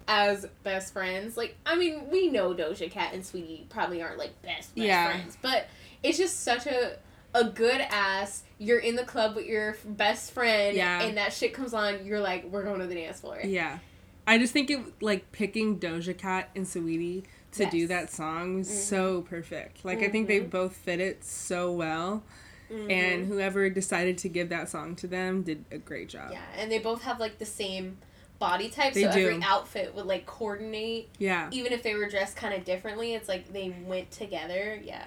As 0.08 0.46
best 0.64 0.92
friends 0.92 1.36
like 1.36 1.56
i 1.64 1.76
mean 1.76 2.10
we 2.10 2.28
know 2.28 2.52
doja 2.54 2.90
cat 2.90 3.14
and 3.14 3.22
saweetie 3.22 3.68
probably 3.68 4.02
aren't 4.02 4.18
like 4.18 4.40
best 4.42 4.74
best 4.74 4.86
Yeah. 4.86 5.10
friends 5.10 5.38
but 5.40 5.66
it's 6.02 6.18
just 6.18 6.40
such 6.40 6.66
a 6.66 6.96
a 7.34 7.44
good 7.44 7.80
ass 7.80 8.42
you're 8.58 8.78
in 8.78 8.96
the 8.96 9.04
club 9.04 9.36
with 9.36 9.46
your 9.46 9.76
best 9.84 10.32
friend 10.32 10.76
Yeah. 10.76 11.02
and 11.02 11.16
that 11.16 11.32
shit 11.32 11.54
comes 11.54 11.72
on 11.72 12.04
you're 12.04 12.20
like 12.20 12.44
we're 12.50 12.64
going 12.64 12.80
to 12.80 12.86
the 12.86 12.94
dance 12.94 13.20
floor 13.20 13.40
Yeah. 13.44 13.78
I 14.26 14.38
just 14.38 14.52
think 14.52 14.70
it 14.70 14.78
like 15.02 15.32
picking 15.32 15.80
Doja 15.80 16.16
Cat 16.16 16.50
and 16.54 16.64
Saweetie 16.64 17.24
to 17.52 17.66
do 17.66 17.88
that 17.88 18.12
song 18.12 18.54
was 18.58 18.68
Mhm. 18.68 18.72
so 18.72 19.22
perfect. 19.22 19.84
Like 19.84 20.00
I 20.02 20.08
think 20.08 20.28
they 20.28 20.40
Mhm. 20.40 20.50
both 20.50 20.76
fit 20.76 21.00
it 21.00 21.24
so 21.24 21.72
well. 21.72 22.22
and 22.70 22.88
Mhm. 22.88 23.26
whoever 23.26 23.68
decided 23.68 24.16
to 24.18 24.28
give 24.30 24.48
that 24.48 24.66
song 24.68 24.96
to 24.96 25.06
them 25.06 25.42
did 25.42 25.62
a 25.70 25.76
great 25.78 26.08
job. 26.08 26.30
yeah 26.32 26.40
and 26.56 26.70
they 26.72 26.78
both 26.78 27.02
have 27.02 27.20
like 27.20 27.38
the 27.38 27.44
same 27.44 27.98
body 28.42 28.68
type 28.68 28.92
They 28.92 29.04
so 29.04 29.08
every 29.10 29.40
outfit 29.42 29.94
would 29.94 30.06
like 30.06 30.26
coordinate 30.26 31.08
Yeah. 31.18 31.48
even 31.52 31.72
if 31.72 31.82
they 31.84 31.94
were 31.94 32.08
dressed 32.08 32.34
kind 32.36 32.52
of 32.54 32.64
differently 32.64 33.14
it's 33.14 33.28
like 33.28 33.52
they 33.52 33.74
went 33.86 34.10
together 34.10 34.80
yeah 34.82 35.04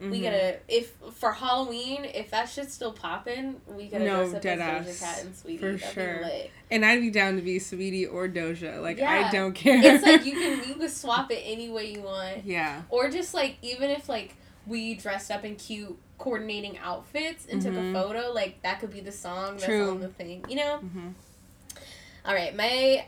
we 0.00 0.18
Mhm. 0.18 0.22
gotta 0.24 0.56
if 0.66 0.92
for 1.14 1.30
halloween 1.32 2.04
if 2.04 2.30
that 2.32 2.48
shit's 2.48 2.74
still 2.74 2.92
popping 2.92 3.60
we 3.68 3.86
gotta 3.86 4.04
No, 4.04 4.22
dress 4.24 4.34
up 4.34 4.42
dead 4.42 4.58
as 4.58 4.88
ass. 4.88 4.96
doja 4.98 5.00
cat 5.00 5.24
and 5.24 5.34
saweetie 5.34 5.60
For 5.60 5.72
That'd 5.76 5.94
sure. 5.94 6.30
And 6.72 6.84
I'd 6.84 7.00
be 7.00 7.10
down 7.10 7.36
to 7.36 7.42
be 7.42 7.58
Saweetie 7.60 8.12
or 8.12 8.28
Doja. 8.28 8.82
Like 8.82 8.98
Yeah. 8.98 9.12
I 9.12 9.30
don't 9.30 9.52
care. 9.54 9.80
it's 9.80 10.02
like 10.04 10.24
you 10.26 10.32
can 10.32 10.58
you 10.68 10.74
can 10.74 10.88
swap 10.88 11.30
it 11.30 11.40
any 11.44 11.70
way 11.70 11.92
you 11.92 12.00
want 12.02 12.44
yeah. 12.44 12.82
or 12.88 13.08
just 13.08 13.32
like 13.34 13.56
even 13.62 13.88
if 13.90 14.08
like 14.08 14.34
we 14.66 14.94
dressed 14.94 15.30
up 15.30 15.44
in 15.44 15.54
cute 15.54 15.96
coordinating 16.18 16.76
outfits 16.78 17.46
and 17.50 17.62
took 17.62 17.74
a 17.74 17.76
Mhm. 17.78 17.92
photo 17.92 18.32
like 18.32 18.60
that 18.62 18.80
could 18.80 18.90
be 18.92 19.00
the 19.00 19.12
song 19.12 19.52
that's 19.52 19.64
True. 19.66 19.90
on 19.92 20.00
the 20.00 20.08
thing 20.08 20.44
you 20.48 20.56
know 20.56 20.78
hmm 20.78 21.10
all 22.24 22.34
right 22.34 22.56
my 22.56 23.04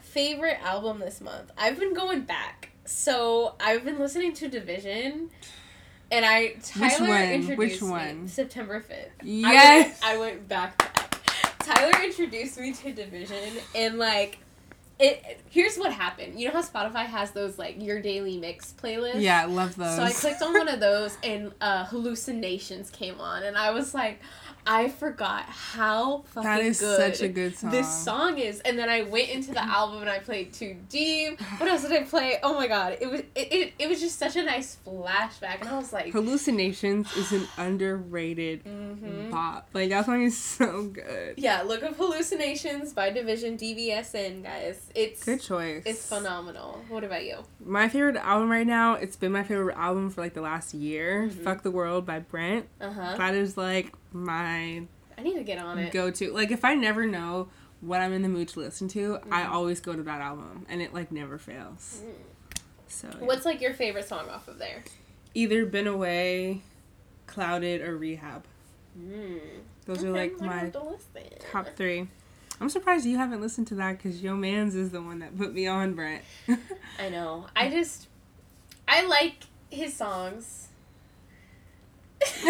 favorite 0.00 0.58
album 0.62 1.00
this 1.00 1.20
month. 1.20 1.50
I've 1.58 1.78
been 1.78 1.92
going 1.94 2.22
back. 2.22 2.70
So 2.84 3.54
I've 3.58 3.84
been 3.84 3.98
listening 3.98 4.32
to 4.34 4.48
Division. 4.48 5.30
And 6.12 6.24
I 6.24 6.54
Tyler 6.62 7.00
Which 7.00 7.08
one? 7.08 7.22
introduced 7.22 7.58
Which 7.58 7.82
me 7.82 7.88
one? 7.88 8.28
September 8.28 8.80
fifth. 8.80 9.10
Yes. 9.24 9.98
I 10.02 10.16
went, 10.16 10.16
I 10.16 10.20
went 10.20 10.48
back. 10.48 10.78
back. 10.78 11.58
Tyler 11.58 12.04
introduced 12.04 12.60
me 12.60 12.72
to 12.74 12.92
Division, 12.92 13.54
and 13.74 13.98
like, 13.98 14.38
it. 15.00 15.40
Here's 15.48 15.76
what 15.76 15.92
happened. 15.92 16.38
You 16.38 16.48
know 16.48 16.52
how 16.52 16.62
Spotify 16.62 17.06
has 17.06 17.30
those 17.30 17.58
like 17.58 17.82
your 17.82 18.00
daily 18.02 18.36
mix 18.36 18.74
playlists. 18.80 19.22
Yeah, 19.22 19.42
I 19.42 19.46
love 19.46 19.74
those. 19.74 19.96
So 19.96 20.02
I 20.02 20.12
clicked 20.12 20.42
on 20.42 20.52
one 20.52 20.68
of 20.68 20.78
those, 20.78 21.16
and 21.24 21.52
uh, 21.60 21.86
hallucinations 21.86 22.90
came 22.90 23.18
on, 23.18 23.42
and 23.42 23.56
I 23.56 23.70
was 23.70 23.94
like, 23.94 24.20
I 24.66 24.88
forgot 24.88 25.44
how 25.44 26.22
fucking 26.28 26.42
that 26.48 26.60
is 26.60 26.80
good 26.80 26.96
such 26.96 27.22
a 27.22 27.28
good 27.28 27.56
song. 27.56 27.70
this 27.70 28.04
song 28.04 28.38
is. 28.38 28.60
And 28.60 28.78
then 28.78 28.88
I 28.88 29.02
went 29.02 29.28
into 29.30 29.52
the 29.52 29.62
album 29.64 30.00
and 30.00 30.10
I 30.10 30.18
played 30.18 30.52
Too 30.52 30.76
Deep. 30.88 31.40
What 31.58 31.68
else 31.68 31.82
did 31.82 31.92
I 31.92 32.02
play? 32.04 32.38
Oh 32.42 32.54
my 32.54 32.66
god, 32.66 32.96
it 33.00 33.10
was 33.10 33.20
it, 33.34 33.52
it, 33.52 33.72
it 33.78 33.88
was 33.88 34.00
just 34.00 34.18
such 34.18 34.36
a 34.36 34.42
nice 34.42 34.78
flashback, 34.86 35.60
and 35.60 35.68
I 35.68 35.76
was 35.76 35.92
like, 35.92 36.12
Hallucinations 36.12 37.14
is 37.16 37.32
an 37.32 37.46
underrated 37.58 38.64
mhm. 38.64 39.30
pop. 39.30 39.68
Like 39.72 39.90
that 39.90 40.06
song 40.06 40.22
is 40.22 40.38
so 40.38 40.84
good. 40.84 41.34
yeah, 41.36 41.62
look 41.62 41.82
up 41.82 41.96
Hallucinations 41.96 42.92
by 42.92 43.10
Division 43.10 43.56
DVSN, 43.58 44.42
guys. 44.42 44.90
It's 44.94 45.24
Good 45.24 45.40
choice. 45.40 45.82
it's 45.86 46.06
phenomenal. 46.08 46.82
What 46.88 47.04
about 47.04 47.24
you? 47.24 47.44
My 47.64 47.88
favorite 47.88 48.16
album 48.16 48.50
right 48.50 48.66
now, 48.66 48.94
it's 48.94 49.16
been 49.16 49.32
my 49.32 49.42
favorite 49.42 49.76
album 49.76 50.10
for 50.10 50.20
like 50.20 50.34
the 50.34 50.40
last 50.42 50.74
year. 50.74 51.28
Mhm. 51.30 51.44
Fuck 51.44 51.62
the 51.62 51.70
World 51.70 52.06
by 52.06 52.20
Brent. 52.20 52.66
Uh 52.80 52.92
huh. 52.92 53.14
That 53.16 53.34
is 53.34 53.56
like 53.56 53.92
my 54.14 54.82
I 55.18 55.22
need 55.22 55.34
to 55.34 55.42
get 55.44 55.58
on 55.58 55.78
it. 55.78 55.92
go 55.92 56.10
to. 56.10 56.32
Like 56.32 56.50
if 56.50 56.64
I 56.64 56.74
never 56.74 57.04
know 57.06 57.48
what 57.80 58.00
I'm 58.00 58.12
in 58.14 58.22
the 58.22 58.28
mood 58.30 58.48
to 58.48 58.60
listen 58.60 58.88
to, 58.88 59.18
I 59.30 59.42
Mhm. 59.42 59.50
always 59.50 59.80
go 59.80 59.94
to 59.94 60.02
that 60.04 60.20
album 60.22 60.64
and 60.70 60.80
it 60.80 60.94
like 60.94 61.12
never 61.12 61.36
fails. 61.36 62.00
Mm. 62.02 62.14
So 62.88 63.08
yeah. 63.08 63.26
What's 63.26 63.44
like 63.44 63.60
your 63.60 63.74
favorite 63.74 64.08
song 64.08 64.28
off 64.30 64.48
of 64.48 64.58
there? 64.58 64.82
either 65.34 65.66
Been 65.66 65.88
Away, 65.88 66.62
Clouded, 67.26 67.82
or 67.82 67.96
Rehab. 67.96 68.44
Mm. 68.98 69.40
Those 69.84 70.04
are 70.04 70.10
like 70.10 70.40
my 70.40 70.70
to 70.70 70.96
top 71.50 71.66
three. 71.76 72.06
I'm 72.60 72.68
surprised 72.70 73.04
you 73.04 73.16
haven't 73.18 73.40
listened 73.40 73.66
to 73.66 73.74
that 73.74 73.98
because 73.98 74.22
Yo 74.22 74.36
Mans 74.36 74.76
is 74.76 74.90
the 74.90 75.02
one 75.02 75.18
that 75.18 75.36
put 75.36 75.52
me 75.52 75.66
on 75.66 75.94
Brent. 75.94 76.22
I 77.00 77.08
know. 77.08 77.46
I 77.56 77.68
just 77.68 78.06
I 78.86 79.02
like 79.06 79.34
his 79.70 79.94
songs. 79.94 80.68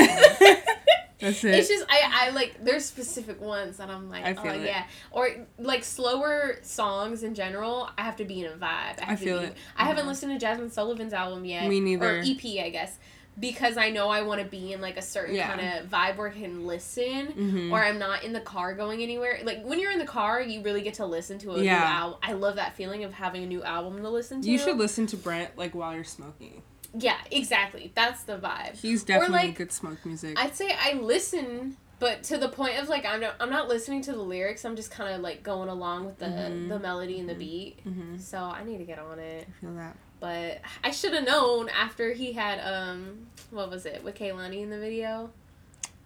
That's 1.21 1.44
it. 1.44 1.54
It's 1.54 1.68
just 1.68 1.85
I, 1.88 2.26
I 2.26 2.30
like 2.30 2.56
there's 2.64 2.85
specific 2.85 3.40
ones 3.40 3.76
that 3.76 3.88
I'm 3.88 4.11
like 4.11 4.25
I 4.25 4.35
oh 4.35 4.49
it. 4.54 4.64
yeah 4.66 4.85
or 5.12 5.28
like 5.59 5.85
slower 5.85 6.56
songs 6.62 7.23
in 7.23 7.35
general 7.35 7.88
I 7.97 8.02
have 8.02 8.16
to 8.16 8.25
be 8.25 8.40
in 8.44 8.47
a 8.52 8.56
vibe 8.56 9.00
I, 9.00 9.12
I 9.12 9.16
feel 9.16 9.38
be- 9.38 9.47
it. 9.47 9.56
I 9.76 9.85
haven't 9.85 10.04
Mhm. 10.04 10.09
listened 10.09 10.40
to 10.40 10.44
Jazmine 10.47 10.73
Sullivan's 10.73 11.12
album 11.12 11.44
yet 11.44 11.68
Me 11.68 11.80
neither. 11.80 12.16
or 12.18 12.23
EP 12.25 12.44
I 12.64 12.71
guess 12.71 12.99
because 13.38 13.76
I 13.76 13.90
know 13.90 14.11
I 14.11 14.23
want 14.23 14.40
to 14.42 14.47
be 14.47 14.73
in 14.73 14.80
like 14.80 14.97
a 14.97 15.02
certain 15.02 15.35
Yeah. 15.35 15.49
kind 15.49 15.61
of 15.78 15.90
vibe 15.90 16.16
where 16.16 16.28
I 16.28 16.33
can 16.33 16.66
listen 16.66 17.26
Mhm. 17.33 17.73
or 17.73 17.83
I'm 17.83 17.99
not 17.99 18.23
in 18.25 18.33
the 18.33 18.40
car 18.40 18.75
going 18.75 19.00
anywhere 19.02 19.38
like 19.44 19.62
when 19.64 19.78
you're 19.80 19.90
in 19.92 19.99
the 20.00 20.04
car 20.06 20.40
you 20.40 20.62
really 20.62 20.83
get 20.83 20.94
to 20.94 21.06
listen 21.06 21.38
to 21.40 21.52
a 21.52 21.61
new 21.61 21.68
album 21.68 22.18
I 22.23 22.33
love 22.33 22.56
that 22.56 22.76
feeling 22.76 23.04
of 23.04 23.12
having 23.12 23.42
a 23.44 23.47
new 23.47 23.62
album 23.62 24.02
to 24.02 24.09
listen 24.11 24.40
to 24.42 24.50
You 24.50 24.59
should 24.59 24.76
listen 24.78 25.06
to 25.09 25.16
Brent 25.16 25.56
like 25.56 25.75
while 25.75 25.94
you're 25.94 26.04
smoking. 26.04 26.62
Yeah 26.96 27.16
exactly 27.30 27.90
that's 27.94 28.22
the 28.22 28.38
vibe 28.38 28.76
He's 28.80 29.02
definitely 29.04 29.48
like, 29.48 29.56
good 29.56 29.72
smoke 29.72 30.04
music. 30.06 30.38
I'd 30.38 30.54
say 30.54 30.70
I 30.78 30.92
listen, 30.94 31.76
but 31.98 32.22
to 32.24 32.38
the 32.38 32.48
point 32.48 32.78
of 32.78 32.88
like 32.88 33.04
I'm 33.04 33.20
not 33.20 33.34
I'm 33.40 33.50
not 33.50 33.68
listening 33.68 34.02
to 34.02 34.12
the 34.12 34.20
lyrics. 34.22 34.64
I'm 34.64 34.76
just 34.76 34.90
kind 34.90 35.14
of 35.14 35.20
like 35.20 35.42
going 35.42 35.68
along 35.68 36.06
with 36.06 36.18
the 36.18 36.26
Mhm. 36.26 36.68
the 36.68 36.78
melody 36.78 37.18
and 37.18 37.28
the 37.28 37.34
beat. 37.34 37.80
hmm 37.82 38.16
So 38.18 38.38
I 38.38 38.62
need 38.64 38.78
to 38.78 38.84
get 38.84 38.98
on 38.98 39.18
it. 39.18 39.48
I 39.48 39.60
feel 39.60 39.74
that. 39.74 39.96
But 40.20 40.60
I 40.82 40.90
should 40.90 41.12
have 41.12 41.24
known 41.24 41.68
after 41.68 42.12
he 42.12 42.32
had 42.32 42.58
um 42.60 43.26
what 43.50 43.70
was 43.70 43.86
it 43.86 44.02
with 44.04 44.14
Kehlani 44.14 44.62
in 44.62 44.70
the 44.70 44.78
video. 44.78 45.30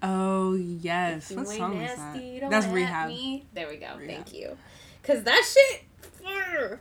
Oh 0.03 0.55
yes. 0.55 1.31
What 1.33 1.47
song 1.49 1.75
is 1.83 1.99
nasty, 1.99 2.41
that? 2.41 2.51
That's 2.51 2.67
at 2.67 2.75
Rehab. 2.75 3.09
Me. 3.09 3.47
There 3.53 3.69
we 3.69 3.77
go. 3.77 3.95
Rehab. 3.97 4.07
Thank 4.07 4.33
you. 4.33 4.57
Cause 5.03 5.23
that 5.25 5.45
shit. 5.45 5.85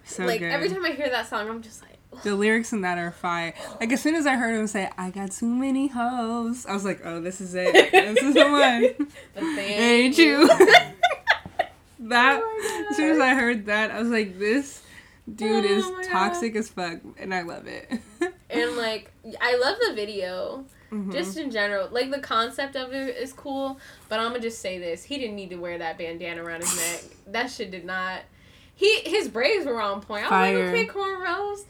So 0.03 0.25
like 0.25 0.39
good. 0.39 0.51
every 0.51 0.69
time 0.69 0.83
I 0.85 0.91
hear 0.91 1.09
that 1.09 1.27
song, 1.27 1.49
I'm 1.49 1.61
just 1.61 1.81
like. 1.81 1.96
The 2.23 2.35
lyrics 2.35 2.73
in 2.73 2.81
that 2.81 2.97
are 2.97 3.11
fire. 3.11 3.53
Like 3.79 3.91
as 3.91 4.01
soon 4.01 4.15
as 4.15 4.25
I 4.25 4.35
heard 4.35 4.55
him 4.55 4.65
say, 4.67 4.89
"I 4.97 5.09
got 5.11 5.31
too 5.31 5.45
many 5.53 5.87
hoes," 5.87 6.65
I 6.65 6.73
was 6.73 6.83
like, 6.85 7.01
"Oh, 7.05 7.19
this 7.21 7.39
is 7.41 7.53
it. 7.53 7.73
This 7.91 8.21
is 8.23 8.33
the 8.33 8.41
one." 8.99 9.07
But 9.35 9.41
they 9.55 9.73
Ain't 9.75 10.17
you? 10.17 10.47
that. 11.99 12.41
Oh 12.43 12.87
as 12.89 12.95
soon 12.95 13.11
as 13.11 13.19
I 13.19 13.33
heard 13.33 13.65
that, 13.67 13.91
I 13.91 13.99
was 13.99 14.09
like, 14.09 14.37
"This 14.39 14.81
dude 15.33 15.65
Oh 15.65 15.67
is 15.67 15.85
my 15.85 16.03
God. 16.03 16.09
toxic 16.11 16.55
as 16.55 16.69
fuck," 16.69 16.99
and 17.19 17.33
I 17.33 17.41
love 17.41 17.67
it. 17.67 17.91
and 18.49 18.77
like 18.77 19.11
I 19.41 19.57
love 19.57 19.77
the 19.87 19.93
video. 19.93 20.65
Mhm. 20.91 21.11
Just 21.11 21.37
in 21.37 21.51
general, 21.51 21.89
like 21.91 22.11
the 22.11 22.19
concept 22.19 22.77
of 22.77 22.93
it 22.93 23.17
is 23.17 23.33
cool, 23.33 23.77
but 24.07 24.19
I'm 24.19 24.27
gonna 24.29 24.39
just 24.39 24.59
say 24.61 24.79
this: 24.79 25.03
he 25.03 25.17
didn't 25.17 25.35
need 25.35 25.49
to 25.49 25.57
wear 25.57 25.77
that 25.79 25.97
bandana 25.97 26.41
around 26.43 26.61
his 26.61 26.75
neck. 26.77 27.03
That 27.27 27.51
shit 27.51 27.71
did 27.71 27.83
not. 27.85 28.21
He 28.73 29.01
his 29.01 29.27
braids 29.27 29.65
were 29.65 29.81
on 29.81 30.01
point. 30.01 30.31
I 30.31 30.53
was 30.53 30.59
Fire. 30.61 30.65
like, 30.77 30.89
okay, 30.89 30.99
cornrows, 30.99 31.65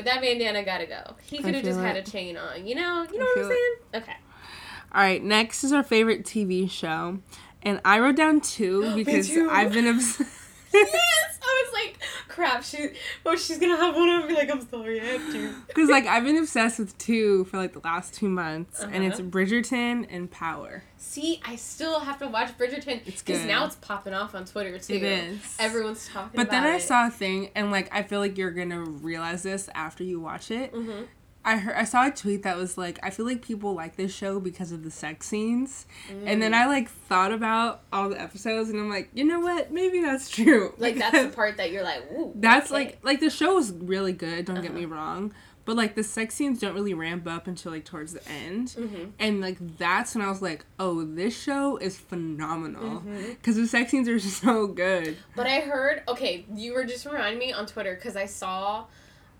but 0.00 0.10
that 0.10 0.22
bandana 0.22 0.64
gotta 0.64 0.86
go. 0.86 1.14
He 1.22 1.38
could 1.38 1.54
have 1.54 1.62
just 1.62 1.78
feel 1.78 1.86
had 1.86 1.96
a 1.96 2.02
chain 2.02 2.36
on. 2.38 2.66
You 2.66 2.74
know, 2.74 3.06
you 3.12 3.18
know 3.18 3.24
what 3.34 3.38
I'm 3.38 3.48
saying? 3.48 3.76
Okay. 4.02 4.16
All 4.92 5.02
right, 5.02 5.22
next 5.22 5.62
is 5.62 5.72
our 5.72 5.82
favorite 5.82 6.24
TV 6.24 6.70
show, 6.70 7.18
and 7.62 7.82
I 7.84 7.98
wrote 8.00 8.16
down 8.16 8.40
two 8.40 8.94
because. 8.96 9.30
I've 9.30 9.72
been 9.72 9.86
obsessed. 9.86 10.30
yes, 10.72 11.38
I 11.42 11.64
was 11.64 11.72
like, 11.72 11.98
crap. 12.28 12.62
She, 12.62 12.90
oh, 13.26 13.36
she's 13.36 13.58
gonna 13.58 13.76
have 13.76 13.94
one 13.96 14.08
of 14.08 14.28
me. 14.28 14.34
Like, 14.34 14.50
I'm 14.50 14.66
sorry, 14.68 15.00
I 15.00 15.04
have 15.04 15.32
to. 15.32 15.54
Because 15.66 15.88
like 15.88 16.06
I've 16.06 16.24
been 16.24 16.36
obsessed 16.36 16.78
with 16.78 16.96
two 16.98 17.44
for 17.46 17.56
like 17.58 17.72
the 17.72 17.80
last 17.80 18.14
two 18.14 18.28
months, 18.28 18.80
and 18.82 19.04
it's 19.04 19.18
Uh-huh. 19.20 19.28
Bridgerton 19.30 20.06
and 20.10 20.30
Power. 20.30 20.84
See, 20.96 21.40
I 21.44 21.56
still 21.56 22.00
have 22.00 22.18
to 22.18 22.28
watch 22.28 22.56
Bridgerton 22.58 23.00
It's 23.06 23.22
because 23.22 23.44
now 23.44 23.64
it's 23.66 23.76
popping 23.76 24.12
off 24.14 24.34
on 24.34 24.44
Twitter 24.44 24.78
too. 24.78 24.94
It 24.94 25.02
is. 25.02 25.56
Everyone's 25.58 26.06
talking. 26.08 26.38
About 26.38 26.46
But 26.46 26.50
then 26.50 26.64
I 26.64 26.76
it. 26.76 26.82
saw 26.82 27.06
a 27.06 27.10
thing, 27.10 27.50
and 27.54 27.70
like 27.70 27.88
I 27.94 28.02
feel 28.02 28.20
like 28.20 28.38
you're 28.38 28.50
gonna 28.52 28.82
realize 28.82 29.42
this 29.42 29.68
after 29.74 30.04
you 30.04 30.20
watch 30.20 30.50
it. 30.50 30.72
Mhm. 30.74 31.06
I 31.44 31.56
heard 31.56 31.74
I 31.74 31.84
saw 31.84 32.06
a 32.06 32.10
tweet 32.10 32.42
that 32.42 32.56
was 32.58 32.76
like, 32.76 32.98
I 33.02 33.08
feel 33.10 33.24
like 33.24 33.40
people 33.40 33.72
like 33.74 33.96
this 33.96 34.14
show 34.14 34.40
because 34.40 34.72
of 34.72 34.84
the 34.84 34.90
sex 34.90 35.26
scenes, 35.26 35.86
and 36.26 36.42
then 36.42 36.52
I 36.52 36.66
like 36.66 36.90
thought 36.90 37.32
about 37.32 37.80
all 37.92 38.10
the 38.10 38.20
episodes, 38.20 38.68
and 38.68 38.78
I'm 38.78 38.90
like, 38.90 39.08
you 39.14 39.24
know 39.24 39.40
what? 39.40 39.72
Maybe 39.72 40.00
that's 40.02 40.28
true. 40.28 40.74
Like 40.78 40.96
that's 40.98 41.22
the 41.22 41.28
part 41.30 41.56
that 41.56 41.70
you're 41.70 41.82
like, 41.84 42.02
ooh. 42.12 42.32
That's 42.34 42.66
okay. 42.70 42.74
like 42.84 42.98
like 43.02 43.20
the 43.20 43.30
show 43.30 43.56
is 43.58 43.72
really 43.72 44.12
good. 44.12 44.44
Don't 44.44 44.56
get 44.60 44.70
Uh-huh. 44.70 44.80
me 44.80 44.84
wrong, 44.84 45.32
but 45.64 45.76
like 45.76 45.94
the 45.94 46.02
sex 46.04 46.34
scenes 46.34 46.60
don't 46.60 46.74
really 46.74 46.92
ramp 46.94 47.26
up 47.26 47.46
until 47.46 47.72
like 47.72 47.86
towards 47.86 48.12
the 48.12 48.28
end, 48.28 48.68
Mhm. 48.78 49.12
and 49.18 49.40
like 49.40 49.56
that's 49.78 50.14
when 50.14 50.22
I 50.22 50.28
was 50.28 50.42
like, 50.42 50.66
oh, 50.78 51.04
this 51.04 51.34
show 51.40 51.78
is 51.78 51.96
phenomenal 51.98 53.02
because 53.28 53.56
the 53.56 53.66
sex 53.66 53.90
scenes 53.90 54.08
are 54.10 54.18
so 54.44 54.66
good. 54.66 55.16
But 55.34 55.46
I 55.46 55.60
heard, 55.60 56.02
okay, 56.06 56.44
you 56.54 56.74
were 56.74 56.84
just 56.84 57.06
reminding 57.06 57.38
me 57.38 57.52
on 57.54 57.64
Twitter 57.66 57.94
because 57.94 58.14
I 58.16 58.26
saw 58.26 58.84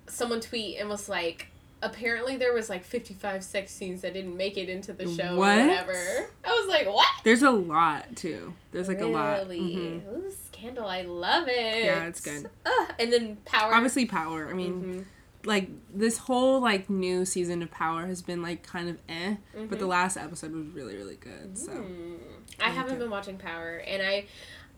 someone 0.07 0.40
tweet 0.40 0.78
and 0.78 0.88
was 0.88 1.09
like, 1.09 1.49
apparently 1.83 2.37
there 2.37 2.53
was 2.53 2.69
like 2.69 2.85
55 2.85 3.43
sex 3.43 3.73
scenes 3.73 4.03
that 4.03 4.15
didn't 4.15 4.37
make 4.37 4.57
it 4.57 4.69
into 4.69 4.93
the 4.93 5.05
show 5.07 5.37
What? 5.37 5.59
or 5.59 5.67
whatever. 5.67 6.31
I 6.45 6.49
was 6.51 6.69
like, 6.69 6.87
what? 6.87 7.07
There's 7.25 7.43
a 7.43 7.51
lot 7.51 8.17
too. 8.17 8.53
There's 8.73 8.89
like 8.89 9.01
a 9.01 9.07
lot. 9.07 9.39
Really? 9.39 9.61
Mhm. 9.61 10.17
Ooh, 10.17 10.31
Scandal, 10.53 10.85
I 10.87 11.03
love 11.03 11.49
it. 11.49 11.85
Yeah, 11.85 12.05
it's 12.07 12.21
good. 12.21 12.51
Ugh, 12.67 12.93
and 12.99 13.13
then 13.13 13.37
Power. 13.47 13.75
Obviously, 13.75 14.05
Power. 14.07 14.49
I 14.49 14.53
mean, 14.53 14.83
Mhm. 14.83 15.05
like 15.47 15.71
this 15.95 16.19
whole 16.19 16.61
like 16.61 16.91
new 16.91 17.25
season 17.25 17.63
of 17.63 17.71
Power 17.71 18.07
has 18.07 18.21
been 18.21 18.43
like 18.43 18.63
kind 18.63 18.91
of 18.91 18.99
eh, 19.09 19.37
but 19.69 19.79
the 19.79 19.87
Mhm. 19.87 19.89
last 19.89 20.17
episode 20.19 20.53
was 20.53 20.67
really 20.75 20.97
really 20.97 21.17
good. 21.17 21.57
So 21.57 21.73
Mm. 21.73 22.19
I 22.61 22.69
Me 22.71 22.77
haven't 22.77 22.99
been 22.99 23.09
watching 23.11 23.39
Power, 23.39 23.77
and 23.87 24.03
I, 24.03 24.27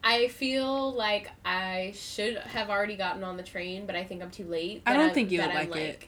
I 0.04 0.28
feel 0.28 0.92
like 0.92 1.30
I 1.44 1.92
should 1.96 2.36
have 2.36 2.70
already 2.70 2.94
gotten 2.96 3.24
on 3.24 3.36
the 3.36 3.42
train, 3.42 3.86
but 3.86 3.96
I 3.96 4.04
think 4.04 4.22
I'm 4.22 4.30
too 4.30 4.44
late. 4.44 4.82
I 4.86 4.92
don't 4.92 5.06
I'm- 5.06 5.14
think 5.14 5.32
you 5.32 5.40
would 5.40 5.50
I'm, 5.50 5.68
like 5.70 5.76
it. 5.76 6.04